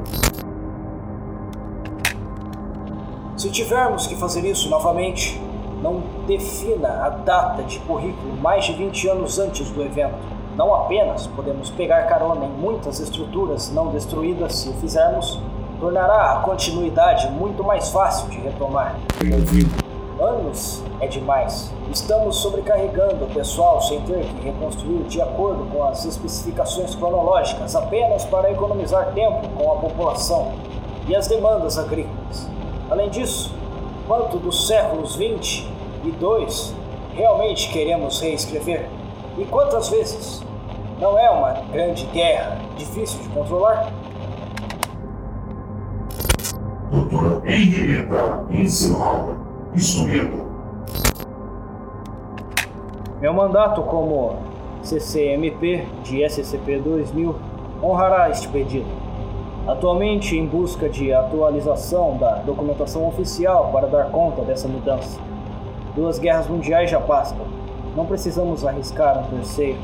Se 3.37 3.49
tivermos 3.49 4.05
que 4.05 4.17
fazer 4.17 4.43
isso 4.45 4.69
novamente, 4.69 5.41
não 5.81 6.03
defina 6.27 7.05
a 7.05 7.09
data 7.09 7.63
de 7.63 7.79
currículo 7.79 8.35
mais 8.35 8.65
de 8.65 8.73
20 8.73 9.07
anos 9.07 9.39
antes 9.39 9.71
do 9.71 9.81
evento. 9.81 10.17
Não 10.57 10.75
apenas 10.75 11.25
podemos 11.25 11.69
pegar 11.69 12.03
carona 12.07 12.47
em 12.47 12.49
muitas 12.49 12.99
estruturas 12.99 13.71
não 13.71 13.87
destruídas 13.87 14.55
se 14.55 14.67
o 14.67 14.73
fizermos, 14.73 15.39
tornará 15.79 16.33
a 16.33 16.35
continuidade 16.41 17.31
muito 17.31 17.63
mais 17.63 17.89
fácil 17.91 18.27
de 18.29 18.39
retomar. 18.39 18.97
Ouvido. 19.33 19.88
Anos 20.49 20.83
é 20.99 21.05
demais. 21.05 21.71
Estamos 21.91 22.37
sobrecarregando 22.37 23.25
o 23.25 23.27
pessoal 23.27 23.79
sem 23.81 24.01
ter 24.01 24.25
que 24.25 24.45
reconstruir 24.45 25.03
de 25.03 25.21
acordo 25.21 25.63
com 25.71 25.83
as 25.83 26.03
especificações 26.05 26.95
cronológicas 26.95 27.75
apenas 27.75 28.25
para 28.25 28.51
economizar 28.51 29.13
tempo 29.13 29.47
com 29.49 29.71
a 29.71 29.75
população 29.75 30.53
e 31.07 31.15
as 31.15 31.27
demandas 31.27 31.77
agrícolas. 31.77 32.47
Além 32.89 33.11
disso, 33.11 33.53
quanto 34.07 34.37
dos 34.37 34.65
séculos 34.65 35.15
20 35.15 35.71
e 36.03 36.11
2 36.13 36.73
realmente 37.13 37.71
queremos 37.71 38.19
reescrever? 38.19 38.89
E 39.37 39.45
quantas 39.45 39.87
vezes? 39.89 40.43
Não 40.99 41.17
é 41.17 41.29
uma 41.29 41.51
grande 41.71 42.05
guerra 42.07 42.57
difícil 42.75 43.19
de 43.19 43.29
controlar? 43.29 43.93
Doutora 46.89 47.41
Henrietta 47.45 48.47
Eisenhower 48.49 49.48
isso 49.73 50.03
mesmo. 50.05 50.49
Meu 53.21 53.33
mandato 53.33 53.81
como 53.83 54.37
CCMP 54.81 55.85
de 56.03 56.19
SCP-2000 56.19 57.35
honrará 57.83 58.29
este 58.29 58.47
pedido. 58.47 58.87
Atualmente 59.67 60.37
em 60.37 60.45
busca 60.45 60.89
de 60.89 61.13
atualização 61.13 62.17
da 62.17 62.35
documentação 62.35 63.07
oficial 63.07 63.71
para 63.71 63.87
dar 63.87 64.05
conta 64.09 64.41
dessa 64.41 64.67
mudança. 64.67 65.19
Duas 65.95 66.17
guerras 66.17 66.47
mundiais 66.47 66.89
já 66.89 66.99
passam. 66.99 67.37
Não 67.95 68.05
precisamos 68.05 68.65
arriscar 68.65 69.19
um 69.19 69.37
terceiro. 69.37 69.79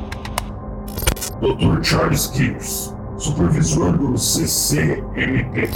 Dr. 1.41 1.83
Charles 1.83 2.31
Gibbs, 2.33 2.95
supervisor 3.17 3.91
do 3.97 4.17
CCMP. 4.17 5.69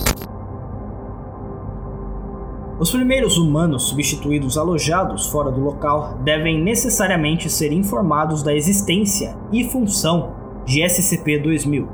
Os 2.80 2.92
primeiros 2.92 3.38
humanos 3.38 3.90
substituídos 3.90 4.58
alojados 4.58 5.28
fora 5.28 5.52
do 5.52 5.60
local 5.60 6.18
devem 6.24 6.64
necessariamente 6.64 7.50
ser 7.50 7.74
informados 7.74 8.42
da 8.42 8.56
existência 8.56 9.36
e 9.52 9.66
função 9.66 10.32
de 10.66 10.80
SCP-2000, 10.80 11.86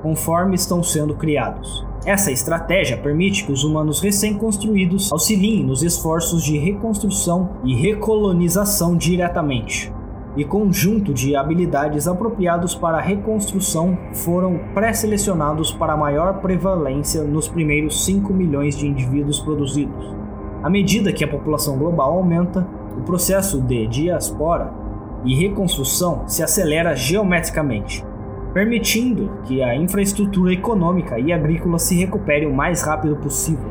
conforme 0.00 0.54
estão 0.54 0.82
sendo 0.82 1.14
criados. 1.14 1.86
Essa 2.06 2.32
estratégia 2.32 2.96
permite 2.96 3.44
que 3.44 3.52
os 3.52 3.64
humanos 3.64 4.00
recém-construídos 4.00 5.12
auxiliem 5.12 5.62
nos 5.62 5.82
esforços 5.82 6.42
de 6.42 6.56
reconstrução 6.56 7.56
e 7.62 7.74
recolonização 7.74 8.96
diretamente. 8.96 9.92
E 10.38 10.42
conjunto 10.42 11.12
de 11.12 11.36
habilidades 11.36 12.08
apropriados 12.08 12.74
para 12.74 12.96
a 12.96 13.02
reconstrução 13.02 13.98
foram 14.14 14.58
pré-selecionados 14.72 15.70
para 15.70 15.98
maior 15.98 16.40
prevalência 16.40 17.24
nos 17.24 17.46
primeiros 17.46 18.06
5 18.06 18.32
milhões 18.32 18.74
de 18.74 18.86
indivíduos 18.86 19.38
produzidos. 19.38 20.19
À 20.62 20.68
medida 20.68 21.12
que 21.12 21.24
a 21.24 21.28
população 21.28 21.78
global 21.78 22.18
aumenta, 22.18 22.66
o 22.96 23.00
processo 23.02 23.60
de 23.62 23.86
diaspora 23.86 24.72
e 25.24 25.34
reconstrução 25.34 26.24
se 26.26 26.42
acelera 26.42 26.94
geometricamente, 26.94 28.04
permitindo 28.52 29.30
que 29.44 29.62
a 29.62 29.74
infraestrutura 29.74 30.52
econômica 30.52 31.18
e 31.18 31.32
agrícola 31.32 31.78
se 31.78 31.96
recupere 31.96 32.44
o 32.44 32.54
mais 32.54 32.82
rápido 32.82 33.16
possível. 33.16 33.70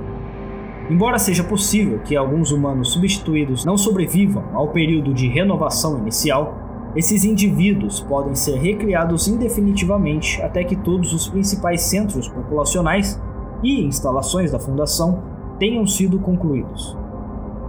Embora 0.90 1.20
seja 1.20 1.44
possível 1.44 2.00
que 2.00 2.16
alguns 2.16 2.52
humanos 2.52 2.94
substituídos 2.94 3.64
não 3.64 3.78
sobrevivam 3.78 4.44
ao 4.54 4.70
período 4.70 5.14
de 5.14 5.28
renovação 5.28 6.00
inicial, 6.00 6.58
esses 6.96 7.24
indivíduos 7.24 8.00
podem 8.00 8.34
ser 8.34 8.58
recriados 8.58 9.28
indefinitivamente 9.28 10.42
até 10.42 10.64
que 10.64 10.76
todos 10.76 11.14
os 11.14 11.28
principais 11.28 11.82
centros 11.84 12.28
populacionais 12.28 13.22
e 13.62 13.86
instalações 13.86 14.52
da 14.52 14.58
Fundação 14.58 15.29
tenham 15.60 15.86
sido 15.86 16.20
concluídos. 16.20 16.98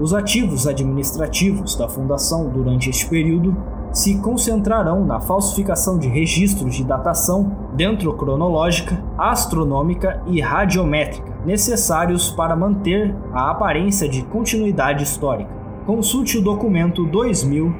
Os 0.00 0.14
ativos 0.14 0.66
administrativos 0.66 1.76
da 1.76 1.86
Fundação 1.86 2.48
durante 2.48 2.88
este 2.88 3.06
período 3.06 3.54
se 3.92 4.18
concentrarão 4.18 5.04
na 5.04 5.20
falsificação 5.20 5.98
de 5.98 6.08
registros 6.08 6.76
de 6.76 6.84
datação 6.84 7.70
dentro 7.74 8.12
cronológica, 8.14 9.02
astronômica 9.18 10.22
e 10.26 10.40
radiométrica, 10.40 11.30
necessários 11.44 12.30
para 12.30 12.56
manter 12.56 13.14
a 13.32 13.50
aparência 13.50 14.08
de 14.08 14.22
continuidade 14.22 15.02
histórica. 15.02 15.50
Consulte 15.84 16.38
o 16.38 16.42
documento 16.42 17.04
2000 17.04 17.74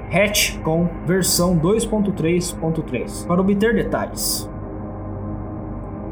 com 0.65 0.89
versão 1.07 1.57
2.3.3 1.57 3.27
para 3.27 3.41
obter 3.41 3.75
detalhes. 3.75 4.51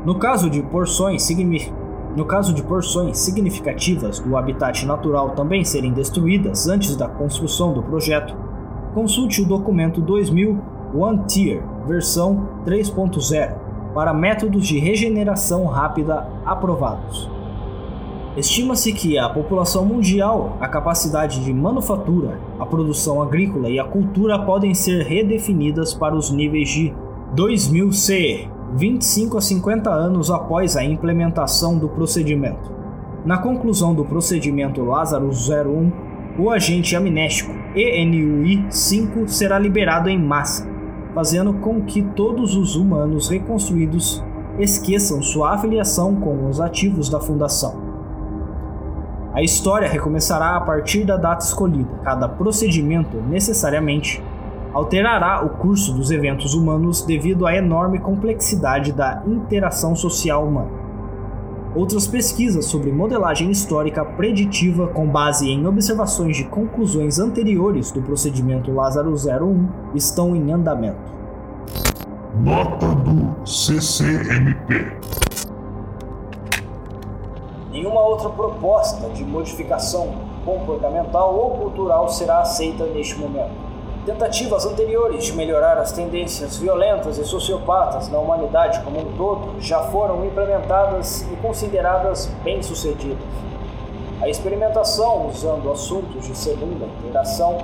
No 0.06 0.18
caso 0.18 0.48
de 0.48 0.62
porções 0.62 1.24
significativas 1.24 1.77
no 2.18 2.24
caso 2.24 2.52
de 2.52 2.64
porções 2.64 3.16
significativas 3.16 4.18
do 4.18 4.36
habitat 4.36 4.84
natural 4.84 5.30
também 5.30 5.64
serem 5.64 5.92
destruídas 5.92 6.66
antes 6.66 6.96
da 6.96 7.06
construção 7.06 7.72
do 7.72 7.80
projeto, 7.80 8.34
consulte 8.92 9.40
o 9.40 9.46
documento 9.46 10.00
2000 10.00 10.60
One 10.92 11.22
Tier, 11.28 11.62
versão 11.86 12.48
3.0, 12.66 13.54
para 13.94 14.12
métodos 14.12 14.66
de 14.66 14.80
regeneração 14.80 15.66
rápida 15.66 16.26
aprovados. 16.44 17.30
Estima-se 18.36 18.92
que 18.92 19.16
a 19.16 19.28
população 19.28 19.84
mundial, 19.84 20.56
a 20.60 20.66
capacidade 20.66 21.44
de 21.44 21.54
manufatura, 21.54 22.40
a 22.58 22.66
produção 22.66 23.22
agrícola 23.22 23.70
e 23.70 23.78
a 23.78 23.84
cultura 23.84 24.40
podem 24.40 24.74
ser 24.74 25.04
redefinidas 25.04 25.94
para 25.94 26.16
os 26.16 26.32
níveis 26.32 26.68
de 26.68 26.92
2000 27.32 27.92
CE, 27.92 28.50
25 28.76 29.38
a 29.38 29.40
50 29.40 29.90
anos 29.90 30.30
após 30.30 30.76
a 30.76 30.84
implementação 30.84 31.78
do 31.78 31.88
procedimento. 31.88 32.70
Na 33.24 33.38
conclusão 33.38 33.94
do 33.94 34.04
procedimento 34.04 34.84
Lazarus 34.84 35.48
01, 35.48 35.92
o 36.38 36.50
agente 36.50 36.94
amnéstico 36.94 37.52
ENUI-5 37.74 39.26
será 39.26 39.58
liberado 39.58 40.08
em 40.08 40.18
massa, 40.18 40.68
fazendo 41.14 41.54
com 41.54 41.82
que 41.82 42.02
todos 42.02 42.54
os 42.54 42.76
humanos 42.76 43.28
reconstruídos 43.28 44.22
esqueçam 44.58 45.22
sua 45.22 45.54
afiliação 45.54 46.16
com 46.16 46.48
os 46.48 46.60
ativos 46.60 47.08
da 47.08 47.18
Fundação. 47.18 47.88
A 49.32 49.42
história 49.42 49.88
recomeçará 49.88 50.56
a 50.56 50.60
partir 50.60 51.04
da 51.04 51.16
data 51.16 51.44
escolhida. 51.44 51.88
Cada 52.02 52.28
procedimento, 52.28 53.16
necessariamente, 53.28 54.22
alterará 54.72 55.44
o 55.44 55.50
curso 55.50 55.92
dos 55.92 56.10
eventos 56.10 56.54
humanos 56.54 57.02
devido 57.02 57.46
à 57.46 57.54
enorme 57.54 57.98
complexidade 57.98 58.92
da 58.92 59.22
interação 59.26 59.94
social 59.96 60.46
humana. 60.46 60.88
Outras 61.74 62.06
pesquisas 62.06 62.64
sobre 62.64 62.90
modelagem 62.90 63.50
histórica 63.50 64.04
preditiva 64.04 64.88
com 64.88 65.06
base 65.06 65.48
em 65.48 65.66
observações 65.66 66.36
de 66.36 66.44
conclusões 66.44 67.18
anteriores 67.18 67.90
do 67.92 68.02
procedimento 68.02 68.72
Lázaro 68.72 69.12
01 69.12 69.68
estão 69.94 70.34
em 70.34 70.50
andamento. 70.50 71.12
Nota 72.42 72.86
do 72.86 73.46
CCMP. 73.46 74.96
Nenhuma 77.70 78.00
outra 78.00 78.30
proposta 78.30 79.08
de 79.10 79.22
modificação 79.24 80.14
comportamental 80.44 81.34
ou 81.34 81.50
cultural 81.58 82.08
será 82.08 82.40
aceita 82.40 82.86
neste 82.86 83.18
momento. 83.18 83.67
Tentativas 84.08 84.64
anteriores 84.64 85.26
de 85.26 85.34
melhorar 85.34 85.76
as 85.76 85.92
tendências 85.92 86.56
violentas 86.56 87.18
e 87.18 87.24
sociopatas 87.26 88.08
na 88.08 88.18
humanidade 88.18 88.80
como 88.80 89.00
um 89.00 89.16
todo 89.18 89.60
já 89.60 89.82
foram 89.82 90.24
implementadas 90.24 91.26
e 91.30 91.36
consideradas 91.42 92.24
bem-sucedidas. 92.42 93.18
A 94.22 94.26
experimentação 94.26 95.26
usando 95.26 95.70
assuntos 95.70 96.26
de 96.26 96.34
segunda 96.34 96.86
interação 96.86 97.58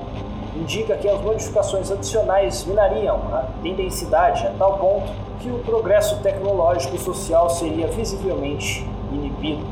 indica 0.54 0.98
que 0.98 1.08
as 1.08 1.18
modificações 1.22 1.90
adicionais 1.90 2.62
minariam 2.66 3.22
a 3.32 3.46
densidade 3.62 4.46
a 4.46 4.50
tal 4.58 4.76
ponto 4.76 5.10
que 5.40 5.48
o 5.48 5.60
progresso 5.60 6.18
tecnológico 6.18 6.94
e 6.94 6.98
social 6.98 7.48
seria 7.48 7.86
visivelmente 7.86 8.86
inibido. 9.10 9.64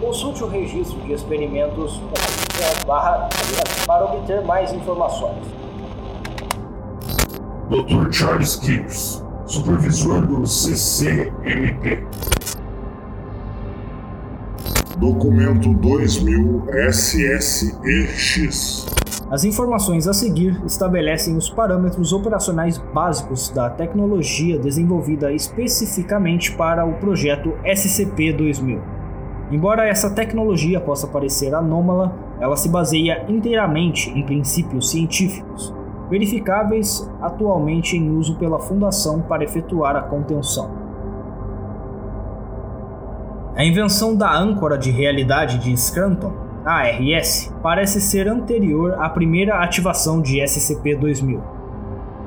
Consulte 0.00 0.42
o 0.42 0.48
registro 0.48 0.98
de 1.02 1.12
experimentos 1.12 2.00
para 3.86 4.04
obter 4.04 4.42
mais 4.42 4.72
informações. 4.72 5.61
Dr. 7.72 8.12
Charles 8.12 8.60
Gibbs, 8.62 9.24
supervisor 9.46 10.26
do 10.26 10.46
CCMP. 10.46 12.04
Documento 14.98 15.72
2000 15.72 16.66
SSEX. 16.92 18.86
As 19.30 19.44
informações 19.44 20.06
a 20.06 20.12
seguir 20.12 20.60
estabelecem 20.66 21.34
os 21.34 21.48
parâmetros 21.48 22.12
operacionais 22.12 22.76
básicos 22.76 23.48
da 23.48 23.70
tecnologia 23.70 24.58
desenvolvida 24.58 25.32
especificamente 25.32 26.54
para 26.54 26.84
o 26.84 26.92
projeto 26.96 27.54
SCP-2000. 27.64 28.82
Embora 29.50 29.88
essa 29.88 30.10
tecnologia 30.10 30.78
possa 30.78 31.06
parecer 31.06 31.54
anômala, 31.54 32.14
ela 32.38 32.54
se 32.54 32.68
baseia 32.68 33.24
inteiramente 33.30 34.10
em 34.10 34.22
princípios 34.26 34.90
científicos 34.90 35.72
verificáveis 36.12 37.10
atualmente 37.22 37.96
em 37.96 38.10
uso 38.10 38.36
pela 38.36 38.58
Fundação 38.58 39.22
para 39.22 39.44
efetuar 39.44 39.96
a 39.96 40.02
contenção. 40.02 40.70
A 43.56 43.64
invenção 43.64 44.14
da 44.14 44.30
âncora 44.30 44.76
de 44.76 44.90
realidade 44.90 45.56
de 45.56 45.74
Scranton, 45.74 46.34
ARS, 46.66 47.50
parece 47.62 47.98
ser 47.98 48.28
anterior 48.28 48.94
à 49.00 49.08
primeira 49.08 49.62
ativação 49.62 50.20
de 50.20 50.38
SCP-2000 50.38 51.40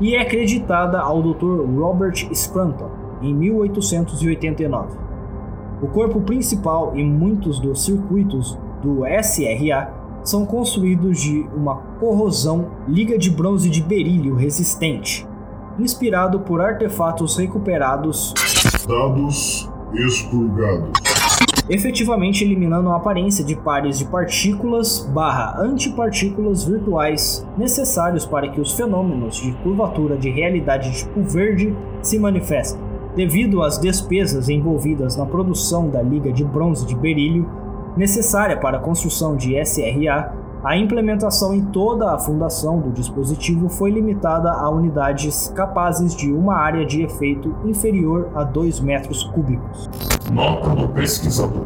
e 0.01 0.15
é 0.15 0.21
acreditada 0.21 0.99
ao 0.99 1.21
Dr. 1.21 1.63
Robert 1.77 2.15
Scranton 2.33 2.89
em 3.21 3.35
1889. 3.35 4.97
O 5.79 5.87
corpo 5.89 6.21
principal 6.21 6.93
e 6.95 7.03
muitos 7.03 7.59
dos 7.59 7.85
circuitos 7.85 8.57
do 8.81 9.05
SRA 9.05 10.04
são 10.25 10.45
construídos 10.45 11.21
de 11.21 11.47
uma 11.55 11.75
corrosão 11.99 12.71
liga 12.87 13.17
de 13.17 13.29
bronze 13.29 13.69
de 13.69 13.81
berílio 13.81 14.35
resistente, 14.35 15.25
inspirado 15.79 16.39
por 16.39 16.59
artefatos 16.59 17.37
recuperados 17.37 18.33
dados 18.87 19.69
expurgados, 19.93 20.89
efetivamente 21.69 22.43
eliminando 22.43 22.89
a 22.89 22.97
aparência 22.97 23.45
de 23.45 23.55
pares 23.55 23.99
de 23.99 24.05
partículas 24.05 25.07
barra 25.13 25.61
antipartículas 25.61 26.65
virtuais 26.65 27.47
necessários 27.57 28.25
para 28.25 28.49
que 28.49 28.59
os 28.59 28.73
fenômenos 28.73 29.37
de 29.37 29.51
curvatura 29.63 30.17
de 30.17 30.29
realidade 30.29 30.91
tipo 30.91 31.21
verde 31.21 31.73
se 32.01 32.17
manifestem. 32.19 32.81
Devido 33.15 33.61
às 33.63 33.79
despesas 33.79 34.49
envolvidas 34.49 35.15
na 35.15 35.25
produção 35.25 35.89
da 35.89 36.01
liga 36.01 36.33
de 36.33 36.43
bronze 36.43 36.85
de 36.85 36.95
berílio, 36.95 37.49
necessária 37.95 38.57
para 38.57 38.77
a 38.77 38.79
construção 38.79 39.35
de 39.35 39.55
SRA, 39.63 40.33
a 40.63 40.75
implementação 40.75 41.53
em 41.53 41.63
toda 41.65 42.11
a 42.11 42.17
fundação 42.17 42.79
do 42.79 42.89
dispositivo 42.89 43.69
foi 43.69 43.91
limitada 43.91 44.51
a 44.51 44.67
unidades 44.69 45.49
capazes 45.55 46.15
de 46.15 46.31
uma 46.31 46.55
área 46.55 46.85
de 46.85 47.03
efeito 47.03 47.55
inferior 47.63 48.31
a 48.33 48.43
2 48.43 48.79
metros 48.79 49.23
cúbicos. 49.25 49.87
Nota 50.31 50.69
do 50.69 50.89
pesquisador. 50.89 51.65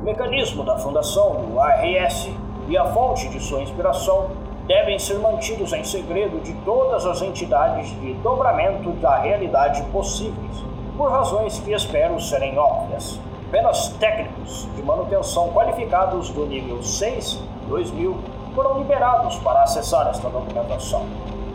O 0.00 0.04
mecanismo 0.04 0.64
da 0.64 0.78
fundação 0.78 1.44
do 1.44 1.60
ARS 1.60 2.30
e 2.68 2.78
a 2.78 2.86
fonte 2.86 3.28
de 3.28 3.38
sua 3.38 3.60
inspiração 3.60 4.30
devem 4.66 4.98
ser 4.98 5.18
mantidos 5.18 5.72
em 5.74 5.84
segredo 5.84 6.40
de 6.42 6.54
todas 6.64 7.04
as 7.04 7.20
entidades 7.20 7.88
de 8.00 8.14
dobramento 8.14 8.92
da 8.92 9.18
realidade 9.18 9.82
possíveis, 9.92 10.64
por 10.96 11.10
razões 11.10 11.58
que 11.58 11.72
espero 11.72 12.18
serem 12.20 12.58
óbvias. 12.58 13.20
Apenas 13.48 13.88
técnicos 13.98 14.68
de 14.76 14.82
manutenção 14.82 15.48
qualificados 15.54 16.28
do 16.28 16.44
nível 16.44 16.82
6 16.82 17.40
2000 17.66 18.18
foram 18.54 18.76
liberados 18.76 19.36
para 19.36 19.62
acessar 19.62 20.06
esta 20.08 20.28
documentação. 20.28 21.06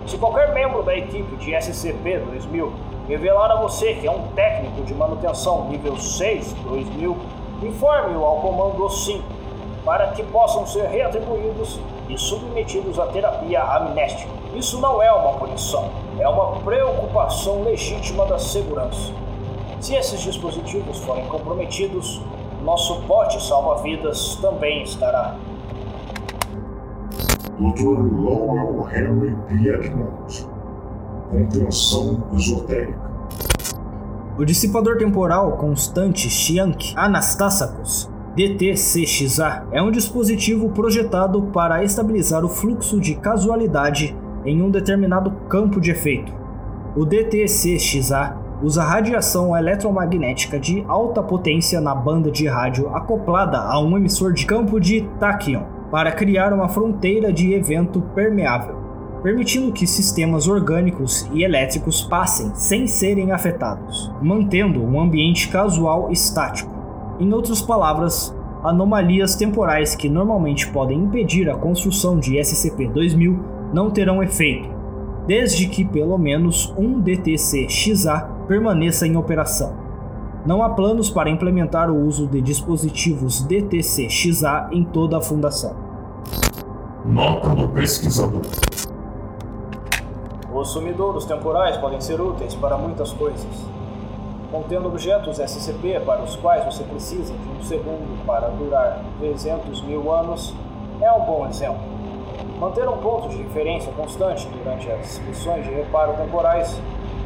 Se 0.08 0.17
qualquer 0.17 0.56
membro 0.56 0.82
da 0.82 0.97
equipe 0.97 1.36
de 1.36 1.51
SCP-2000 1.51 2.71
revelar 3.08 3.51
a 3.51 3.58
você 3.58 3.93
que 3.93 4.08
é 4.08 4.12
um 4.12 4.27
técnico 4.29 4.82
de 4.82 4.95
manutenção 4.95 5.69
nível 5.69 5.95
6 5.95 6.53
2000, 6.63 7.15
informe-o 7.62 8.25
ao 8.25 8.38
comando 8.38 8.89
5 8.89 9.23
para 9.86 10.08
que 10.08 10.23
possam 10.23 10.65
ser 10.65 10.88
reatribuídos 10.88 11.79
e 12.10 12.17
submetidos 12.17 12.97
à 12.97 13.06
terapia 13.06 13.62
amnéstica. 13.62 14.32
Isso 14.56 14.82
não 14.82 14.99
é 14.99 15.12
uma 15.12 15.34
punição, 15.34 15.91
é 16.17 16.27
uma 16.27 16.60
preocupação 16.62 17.62
legítima 17.62 18.25
da 18.25 18.39
segurança. 18.39 19.13
Se 19.83 19.93
esses 19.95 20.21
dispositivos 20.21 20.99
forem 20.99 21.27
comprometidos, 21.27 22.21
nosso 22.63 23.01
bote 23.01 23.43
salva-vidas 23.43 24.37
também 24.37 24.81
estará. 24.83 25.35
Dr. 27.59 27.99
Lowell 28.15 28.87
Henry 28.89 29.35
Piedmont 29.49 30.47
Contenção 31.29 32.23
esotérica. 32.33 33.11
O 34.39 34.45
dissipador 34.45 34.97
temporal 34.97 35.57
constante 35.57 36.29
Chiank 36.29 36.93
Anastasacus 36.95 38.09
DTCXA 38.37 39.67
é 39.73 39.81
um 39.81 39.91
dispositivo 39.91 40.69
projetado 40.69 41.41
para 41.47 41.83
estabilizar 41.83 42.45
o 42.45 42.49
fluxo 42.49 43.01
de 43.01 43.15
casualidade 43.15 44.15
em 44.45 44.61
um 44.61 44.71
determinado 44.71 45.29
campo 45.49 45.81
de 45.81 45.91
efeito. 45.91 46.33
O 46.95 47.03
DTCXA 47.03 48.42
usa 48.63 48.82
radiação 48.82 49.56
eletromagnética 49.56 50.58
de 50.58 50.86
alta 50.88 51.21
potência 51.21 51.82
na 51.82 51.93
banda 51.93 52.32
de 52.32 52.47
rádio 52.47 52.88
acoplada 52.95 53.60
a 53.60 53.78
um 53.80 53.97
emissor 53.97 54.32
de 54.32 54.45
campo 54.45 54.80
de 54.80 55.02
tachyon 55.19 55.63
para 55.91 56.13
criar 56.13 56.54
uma 56.54 56.69
fronteira 56.69 57.32
de 57.32 57.54
evento 57.54 58.02
permeável, 58.15 58.76
permitindo 59.21 59.73
que 59.73 59.86
sistemas 59.86 60.47
orgânicos 60.47 61.30
e 61.34 61.43
elétricos 61.43 62.02
passem 62.02 62.56
sem 62.56 62.88
serem 62.88 63.34
afetados, 63.34 64.10
mantendo 64.21 64.82
um 64.82 64.99
ambiente 64.99 65.49
casual 65.49 66.10
estático. 66.10 66.71
Em 67.19 67.34
outras 67.34 67.62
palavras, 67.62 68.34
anomalias 68.63 69.36
temporais 69.36 69.93
que 69.93 70.08
normalmente 70.08 70.69
podem 70.69 70.99
impedir 70.99 71.49
a 71.49 71.58
construção 71.58 72.17
de 72.17 72.38
SCP-2000 72.38 73.38
não 73.73 73.91
terão 73.91 74.23
efeito, 74.23 74.69
desde 75.28 75.67
que 75.67 75.84
pelo 75.84 76.17
menos 76.17 76.73
um 76.78 76.99
DTC-XA 77.02 78.32
permaneça 78.47 79.08
em 79.08 79.15
operação. 79.15 79.73
Não 80.45 80.62
há 80.62 80.69
planos 80.69 81.10
para 81.10 81.29
implementar 81.29 81.89
o 81.89 82.06
uso 82.06 82.27
de 82.27 82.41
dispositivos 82.41 83.41
DTC-XA 83.41 84.69
em 84.71 84.84
toda 84.84 85.17
a 85.17 85.21
fundação. 85.21 85.75
Nota 87.06 87.49
do 87.49 87.69
pesquisador. 87.69 88.41
Os 90.53 90.69
sumidouros 90.69 91.25
temporais 91.25 91.77
podem 91.77 91.99
ser 91.99 92.19
úteis 92.21 92.53
para 92.56 92.77
muitas 92.77 93.12
coisas. 93.13 93.45
Contendo 94.51 94.88
objetos 94.88 95.39
SCP 95.39 96.01
para 96.06 96.21
os 96.21 96.36
quais 96.36 96.63
você 96.65 96.84
precisa 96.84 97.34
de 97.34 97.49
um 97.49 97.63
segundo 97.63 98.23
para 98.25 98.49
durar 98.49 99.01
300 99.19 99.82
mil 99.82 100.12
anos, 100.13 100.53
é 101.01 101.12
um 101.12 101.25
bom 101.25 101.47
exemplo. 101.47 101.82
Manter 102.60 102.88
um 102.88 102.97
ponto 102.97 103.29
de 103.29 103.38
referência 103.38 103.91
constante 103.93 104.47
durante 104.47 104.89
as 104.91 105.19
missões 105.19 105.65
de 105.65 105.71
reparo 105.71 106.13
temporais 106.13 106.79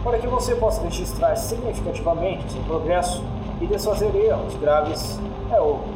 para 0.08 0.20
que 0.20 0.28
você 0.28 0.56
possa 0.56 0.82
registrar 0.84 1.36
significativamente 1.36 2.50
seu 2.50 2.62
progresso 2.62 3.22
e 3.60 3.68
desfazer 3.68 4.16
erros 4.16 4.56
graves 4.56 5.20
é 5.52 5.60
outro. 5.60 5.90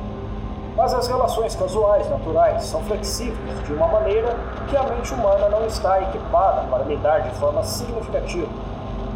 Mas 0.76 0.94
as 0.94 1.08
relações 1.08 1.56
casuais 1.56 2.10
naturais 2.10 2.66
são 2.66 2.82
flexíveis 2.84 3.64
de 3.66 3.72
uma 3.72 3.88
maneira 3.88 4.36
que 4.70 4.76
a 4.76 4.84
mente 4.84 5.14
humana 5.14 5.48
não 5.48 5.66
está 5.66 6.02
equipada 6.02 6.68
para 6.70 6.84
lidar 6.84 7.20
de 7.20 7.30
forma 7.38 7.64
significativa. 7.64 8.50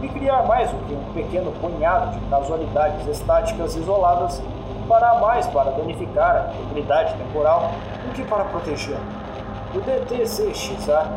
e 0.01 0.09
criar 0.09 0.43
mais 0.43 0.69
do 0.69 0.77
que 0.85 0.93
um 0.93 1.13
pequeno 1.13 1.51
punhado 1.53 2.19
de 2.19 2.25
casualidades 2.27 3.07
estáticas 3.07 3.75
isoladas 3.75 4.41
fará 4.87 5.15
mais 5.15 5.47
para 5.47 5.71
danificar 5.71 6.35
a 6.35 6.53
integridade 6.53 7.15
temporal 7.15 7.71
do 8.05 8.13
que 8.13 8.23
para 8.23 8.43
protegê-la. 8.45 8.99
O 9.73 9.79
DTCXA 9.79 11.07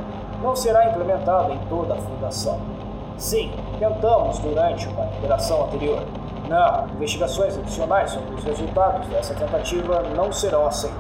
não 0.43 0.57
será 0.57 0.89
implementado 0.89 1.53
em 1.53 1.59
toda 1.69 1.95
a 1.95 1.97
fundação. 1.99 2.78
Sim, 3.19 3.51
tentamos 3.81 4.39
durante 4.39 4.87
uma 4.87 5.07
interação 5.07 5.65
anterior. 5.65 6.05
Não, 6.49 6.89
investigações 6.95 7.59
adicionais 7.59 8.13
sobre 8.13 8.33
os 8.37 8.45
resultados 8.45 9.09
dessa 9.09 9.35
tentativa 9.35 10.05
não 10.15 10.31
serão 10.31 10.67
aceitas. 10.69 10.97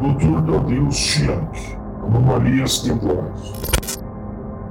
Doutor 0.00 0.40
Dadeus 0.40 0.96
Chiang, 0.96 1.50
anomalias 2.02 2.78
temporais. 2.78 3.52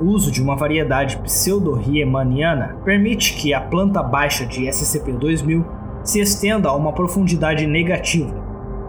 O 0.02 0.06
uso 0.06 0.32
de 0.32 0.42
uma 0.42 0.56
variedade 0.56 1.18
pseudo-riemanniana 1.18 2.78
permite 2.84 3.36
que 3.36 3.54
a 3.54 3.62
planta 3.62 4.02
baixa 4.02 4.48
de 4.48 4.66
SCP-2000 4.66 5.64
se 6.04 6.20
estenda 6.20 6.70
a 6.70 6.76
uma 6.76 6.92
profundidade 6.92 7.68
negativa, 7.68 8.34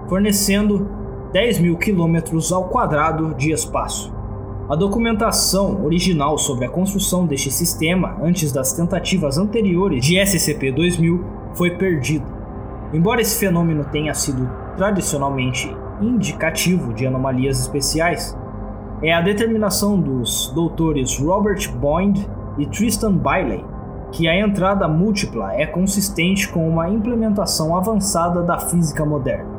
fornecendo 0.09 0.88
10 1.35 1.59
mil 1.59 1.77
quilômetros 1.77 2.51
ao 2.51 2.64
quadrado 2.64 3.35
de 3.35 3.53
espaço. 3.53 4.17
A 4.68 4.76
documentação 4.76 5.83
original 5.83 6.37
sobre 6.37 6.66
a 6.66 6.68
construção 6.68 7.26
deste 7.26 7.50
sistema 7.50 8.18
antes 8.22 8.52
das 8.52 8.74
tentativas 8.74 9.38
anteriores 9.38 10.04
de 10.04 10.16
SCP-2000 10.16 11.24
foi 11.54 11.70
perdida. 11.70 12.26
Embora 12.92 13.22
esse 13.22 13.38
fenômeno 13.38 13.87
tenha 13.87 14.12
sido 14.12 14.46
tradicionalmente 14.76 15.74
indicativo 16.02 16.92
de 16.92 17.07
anomalias 17.07 17.59
especiais, 17.61 18.37
é 19.00 19.14
a 19.14 19.22
determinação 19.22 19.98
dos 19.98 20.52
doutores 20.54 21.18
Robert 21.18 21.72
Boyd 21.72 22.28
e 22.59 22.66
Tristan 22.66 23.14
Bailey 23.14 23.64
que 24.12 24.28
a 24.28 24.38
entrada 24.38 24.87
múltipla 24.87 25.54
é 25.54 25.66
consistente 25.66 26.46
com 26.46 26.68
uma 26.68 26.90
implementação 26.90 27.74
avançada 27.74 28.42
da 28.42 28.59
física 28.59 29.02
moderna. 29.02 29.58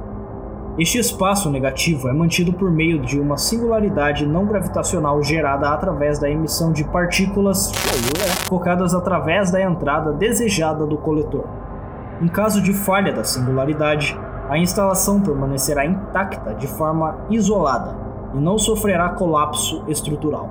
Este 0.80 0.98
espaço 0.98 1.50
negativo 1.50 2.08
é 2.08 2.14
mantido 2.14 2.54
por 2.54 2.72
meio 2.72 3.00
de 3.00 3.20
uma 3.20 3.36
singularidade 3.36 4.26
não 4.26 4.46
gravitacional 4.46 5.22
gerada 5.22 5.68
através 5.68 6.20
da 6.20 6.30
emissão 6.30 6.72
de 6.72 6.86
partículas 6.86 7.70
focadas 8.48 8.94
através 8.94 9.52
da 9.52 9.62
entrada 9.62 10.14
desejada 10.14 10.86
do 10.86 10.96
coletor. 10.96 11.44
Em 12.22 12.30
caso 12.30 12.62
de 12.62 12.72
falha 12.72 13.12
da 13.12 13.26
singularidade, 13.26 14.18
a 14.48 14.58
instalação 14.58 15.20
permanecerá 15.20 15.86
intacta 15.86 16.54
de 16.54 16.66
forma 16.66 17.26
isolada 17.30 17.98
e 18.34 18.38
não 18.38 18.58
sofrerá 18.58 19.10
colapso 19.10 19.84
estrutural. 19.86 20.50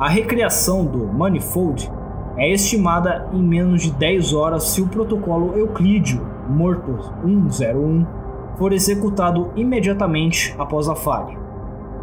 A 0.00 0.08
recriação 0.08 0.82
do 0.82 1.06
manifold 1.06 1.92
é 2.38 2.50
estimada 2.50 3.28
em 3.34 3.42
menos 3.42 3.82
de 3.82 3.90
10 3.90 4.32
horas 4.32 4.64
se 4.64 4.80
o 4.80 4.88
protocolo 4.88 5.52
Euclídeo 5.58 6.26
Morto 6.48 6.98
101 7.22 8.21
for 8.56 8.72
executado 8.72 9.50
imediatamente 9.56 10.54
após 10.58 10.88
a 10.88 10.94
falha. 10.94 11.36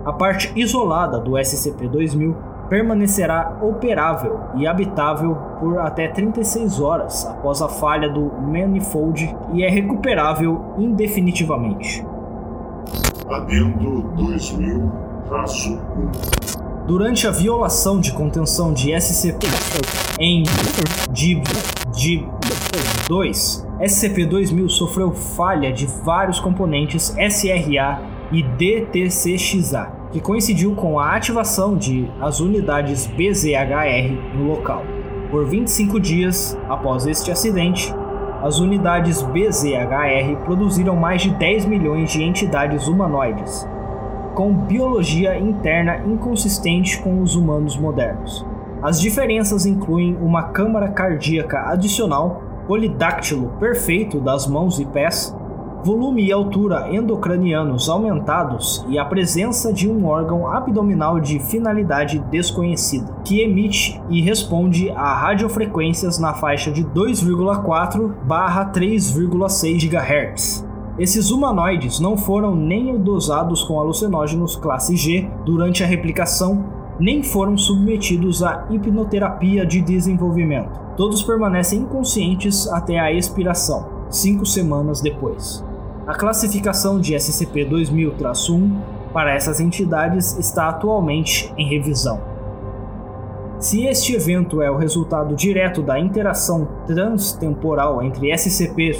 A 0.05 0.13
parte 0.13 0.51
isolada 0.55 1.19
do 1.19 1.31
SCP-2000 1.31 2.35
permanecerá 2.69 3.57
operável 3.62 4.39
e 4.55 4.67
habitável 4.67 5.35
por 5.59 5.79
até 5.79 6.07
36 6.07 6.79
horas 6.79 7.25
após 7.25 7.62
a 7.62 7.67
falha 7.67 8.07
do 8.07 8.31
manifold 8.41 9.35
e 9.53 9.63
é 9.63 9.69
recuperável 9.69 10.75
indefinitivamente. 10.77 12.05
Adendo 13.27 14.03
2000, 14.15 14.91
traço 15.27 15.73
1. 15.73 16.88
Durante 16.88 17.27
a 17.27 17.31
violação 17.31 17.99
de 17.99 18.12
contenção 18.13 18.73
de 18.73 18.91
SCP 18.99 19.45
em 20.19 20.43
DIB, 21.12 21.43
DIB 21.91 22.27
2, 23.07 23.68
SCP-2000 23.81 24.67
sofreu 24.69 25.11
falha 25.11 25.71
de 25.71 25.85
vários 26.03 26.39
componentes 26.39 27.15
SRA 27.17 28.01
e 28.31 28.43
DTCXA, 28.43 29.91
que 30.11 30.19
coincidiu 30.19 30.75
com 30.75 30.99
a 30.99 31.15
ativação 31.15 31.77
de 31.77 32.09
as 32.19 32.39
unidades 32.39 33.07
BZHR 33.07 34.35
no 34.35 34.47
local. 34.47 34.83
Por 35.31 35.45
25 35.45 35.99
dias 35.99 36.57
após 36.67 37.05
este 37.07 37.31
acidente, 37.31 37.93
as 38.41 38.59
unidades 38.59 39.21
BZHR 39.21 40.43
produziram 40.43 40.95
mais 40.95 41.21
de 41.21 41.29
10 41.31 41.65
milhões 41.65 42.11
de 42.11 42.23
entidades 42.23 42.87
humanoides, 42.87 43.67
com 44.33 44.53
biologia 44.53 45.37
interna 45.37 45.97
inconsistente 46.05 46.99
com 46.99 47.21
os 47.21 47.35
humanos 47.35 47.77
modernos. 47.77 48.45
As 48.81 48.99
diferenças 48.99 49.65
incluem 49.65 50.15
uma 50.21 50.43
câmara 50.43 50.87
cardíaca 50.87 51.69
adicional, 51.69 52.48
polidáctilo 52.69 53.51
perfeito 53.60 54.19
das 54.19 54.45
mãos 54.45 54.79
e 54.79 54.86
pés, 54.86 55.36
volume 55.84 56.25
e 56.25 56.32
altura 56.32 56.95
endocranianos 56.95 57.89
aumentados 57.89 58.86
e 58.88 58.99
a 58.99 59.05
presença 59.05 59.73
de 59.73 59.89
um 59.89 60.05
órgão 60.05 60.47
abdominal 60.47 61.19
de 61.19 61.39
finalidade 61.39 62.19
desconhecida, 62.29 63.12
que 63.25 63.41
emite 63.41 63.99
e 64.08 64.21
responde 64.21 64.91
a 64.91 65.15
radiofrequências 65.15 66.19
na 66.19 66.36
faixa 66.36 66.71
de 66.71 66.84
2,4 66.84 68.13
barra 68.23 68.71
3,6 68.71 69.89
GHz. 69.89 70.63
Esses 70.99 71.32
humanoides 71.32 71.99
não 71.99 72.15
foram 72.15 72.55
nem 72.55 72.95
dosados 72.99 73.63
com 73.63 73.79
alucinógenos 73.79 74.55
classe 74.55 74.95
G 74.95 75.27
durante 75.43 75.84
a 75.84 75.88
replicação, 75.88 76.63
nem 76.99 77.23
foram 77.23 77.58
submetidos 77.58 78.43
a 78.43 78.67
hipnoterapia 78.69 79.65
de 79.65 79.82
desenvolvimento. 79.82 80.88
Todos 80.99 81.23
permanecem 81.23 81.79
inconscientes 81.79 82.67
até 82.67 82.99
a 82.99 83.09
expiração, 83.09 83.88
cinco 84.09 84.45
semanas 84.45 84.99
depois. 84.99 85.63
A 86.05 86.13
classificação 86.13 86.99
de 86.99 87.13
SCP-2000-1 87.15 88.69
para 89.13 89.33
essas 89.33 89.62
entidades 89.62 90.38
está 90.38 90.67
atualmente 90.67 91.53
em 91.57 91.69
revisão. 91.69 92.19
Se 93.59 93.85
este 93.85 94.13
evento 94.13 94.62
é 94.62 94.69
o 94.69 94.75
resultado 94.75 95.38
direto 95.38 95.81
da 95.81 95.97
interação 95.97 96.67
transtemporal 96.85 98.03
entre 98.03 98.38
SCP 98.38 98.91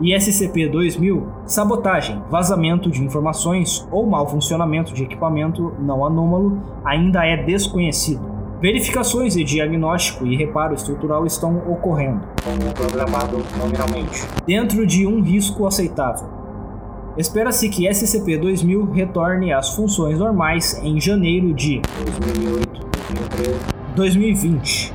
e 0.00 0.16
SCP-2000, 0.16 1.22
sabotagem, 1.46 2.20
vazamento 2.28 2.90
de 2.90 3.00
informações 3.00 3.86
ou 3.92 4.04
mau 4.04 4.28
funcionamento 4.28 4.92
de 4.92 5.04
equipamento 5.04 5.72
não 5.78 6.04
anômalo 6.04 6.60
ainda 6.84 7.24
é 7.24 7.36
desconhecido. 7.36 8.31
Verificações 8.62 9.34
de 9.34 9.42
diagnóstico 9.42 10.24
e 10.24 10.36
reparo 10.36 10.72
estrutural 10.72 11.26
estão 11.26 11.58
ocorrendo, 11.68 12.20
como 12.44 12.72
programado 12.72 13.44
nominalmente, 13.58 14.22
dentro 14.46 14.86
de 14.86 15.04
um 15.04 15.20
risco 15.20 15.66
aceitável. 15.66 16.28
Espera-se 17.18 17.68
que 17.68 17.88
SCP-2000 17.88 18.92
retorne 18.92 19.52
às 19.52 19.74
funções 19.74 20.20
normais 20.20 20.80
em 20.80 21.00
janeiro 21.00 21.52
de 21.52 21.82
2008, 22.04 22.86
2020. 23.96 24.94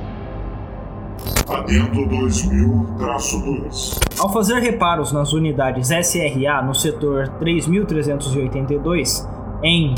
Adendo 1.46 2.06
2000-2. 2.06 3.98
Ao 4.18 4.32
fazer 4.32 4.60
reparos 4.60 5.12
nas 5.12 5.34
unidades 5.34 5.90
SRA 5.90 6.62
no 6.62 6.74
setor 6.74 7.28
3382, 7.38 9.28
em 9.62 9.94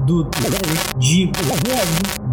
do 0.00 0.28
de 0.98 1.30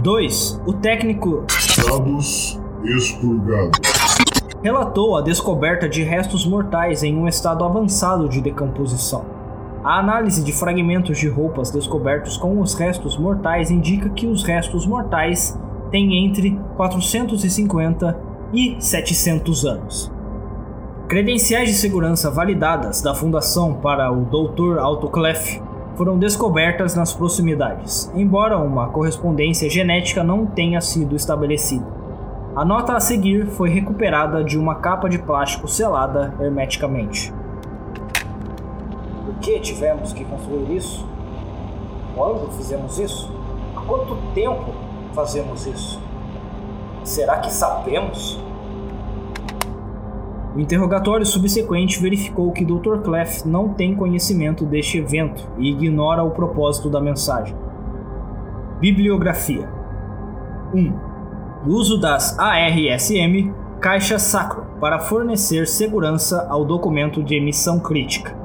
2, 0.02 0.62
o 0.66 0.74
técnico 0.74 1.46
Dados 1.78 2.60
expurgados. 2.84 3.80
relatou 4.62 5.18
a 5.18 5.22
descoberta 5.22 5.88
de 5.88 6.04
restos 6.04 6.46
mortais 6.46 7.04
em 7.04 7.16
um 7.16 7.28
estado 7.28 7.64
avançado 7.64 8.28
de 8.28 8.42
decomposição. 8.42 9.26
A 9.84 10.00
análise 10.00 10.44
de 10.44 10.52
fragmentos 10.52 11.18
de 11.18 11.30
roupas 11.30 11.72
descobertos 11.72 12.36
com 12.36 12.60
os 12.60 12.74
restos 12.74 13.18
mortais 13.18 13.72
indica 13.72 14.10
que 14.10 14.28
os 14.28 14.44
restos 14.44 14.86
mortais 14.86 15.58
têm 15.90 16.26
entre 16.26 16.60
450 16.76 18.20
e 18.54 18.76
700 18.80 19.66
anos. 19.66 20.12
Credenciais 21.08 21.70
de 21.70 21.76
segurança 21.76 22.30
validadas 22.30 23.02
da 23.02 23.16
Fundação 23.16 23.76
para 23.76 24.12
o 24.12 24.26
Dr. 24.26 24.78
Autoclef 24.80 25.62
foram 26.00 26.18
descobertas 26.18 26.96
nas 26.96 27.12
proximidades, 27.12 28.10
embora 28.16 28.58
uma 28.58 28.88
correspondência 28.88 29.70
genética 29.70 30.24
não 30.24 30.46
tenha 30.46 30.80
sido 30.80 31.14
estabelecida. 31.14 31.86
A 32.56 32.64
nota 32.64 32.94
a 32.94 33.02
seguir 33.02 33.48
foi 33.48 33.70
recuperada 33.70 34.42
de 34.42 34.58
uma 34.58 34.76
capa 34.76 35.10
de 35.10 35.20
plástico 35.20 35.68
selada 35.68 36.34
hermeticamente. 36.40 37.34
Por 39.26 39.36
que 39.42 39.60
tivemos 39.60 40.14
que 40.14 40.24
construir 40.24 40.74
isso? 40.74 41.06
Quando 42.16 42.50
fizemos 42.54 42.98
isso? 42.98 43.30
Há 43.76 43.82
quanto 43.82 44.16
tempo 44.34 44.74
fazemos 45.14 45.68
isso? 45.68 46.02
Será 47.04 47.40
que 47.40 47.52
sabemos? 47.52 48.40
O 50.60 50.62
interrogatório 50.62 51.26
subsequente 51.26 52.02
verificou 52.02 52.52
que 52.52 52.66
Dr. 52.66 52.98
Clef 53.02 53.48
não 53.48 53.70
tem 53.70 53.96
conhecimento 53.96 54.66
deste 54.66 54.98
evento 54.98 55.50
e 55.58 55.70
ignora 55.70 56.22
o 56.22 56.32
propósito 56.32 56.90
da 56.90 57.00
mensagem. 57.00 57.56
Bibliografia 58.82 59.70
1. 60.74 60.94
Uso 61.66 61.98
das 61.98 62.38
ARSM 62.38 63.54
Caixa 63.80 64.20
Sacro 64.20 64.66
para 64.82 65.00
fornecer 65.00 65.66
segurança 65.66 66.46
ao 66.50 66.66
documento 66.66 67.24
de 67.24 67.36
emissão 67.36 67.80
crítica. 67.80 68.36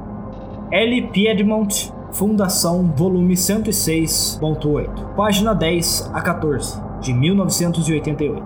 L. 0.71 1.09
Piedmont 1.09 1.93
Fundação, 2.13 2.93
volume 2.95 3.35
106.8, 3.35 5.17
página 5.17 5.53
10 5.53 6.13
a 6.15 6.21
14, 6.21 6.81
de 7.01 7.13
1988. 7.13 8.41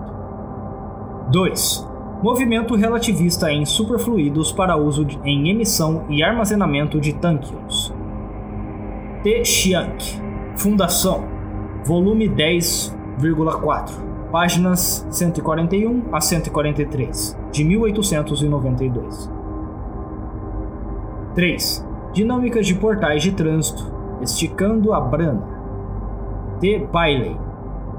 2. 1.29 1.88
Movimento 2.21 2.75
relativista 2.75 3.49
em 3.49 3.65
superfluidos 3.65 4.51
para 4.51 4.75
uso 4.75 5.07
em 5.23 5.49
emissão 5.49 6.03
e 6.09 6.21
armazenamento 6.21 6.99
de 6.99 7.13
tânquions. 7.13 7.93
T. 9.23 9.45
Chiang, 9.45 9.95
Fundação, 10.57 11.23
volume 11.85 12.27
10,4, 12.27 13.93
páginas 14.33 15.07
141 15.09 16.09
a 16.11 16.19
143, 16.19 17.39
de 17.53 17.63
1892. 17.63 19.31
3. 21.35 21.87
Dinâmicas 22.11 22.67
de 22.67 22.75
portais 22.75 23.23
de 23.23 23.31
trânsito, 23.31 23.93
esticando 24.21 24.93
a 24.93 24.99
brana. 24.99 25.47
T. 26.59 26.85
Bailey, 26.91 27.37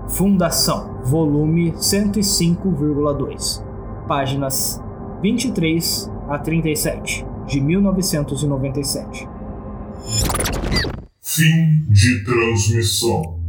Fundação, 0.09 1.01
volume 1.05 1.73
105,2, 1.73 3.70
páginas 4.11 4.83
23 5.23 6.11
a 6.29 6.37
37, 6.37 7.25
de 7.47 7.61
1997. 7.61 9.29
Fim 11.23 11.85
de 11.89 12.25
transmissão. 12.25 13.40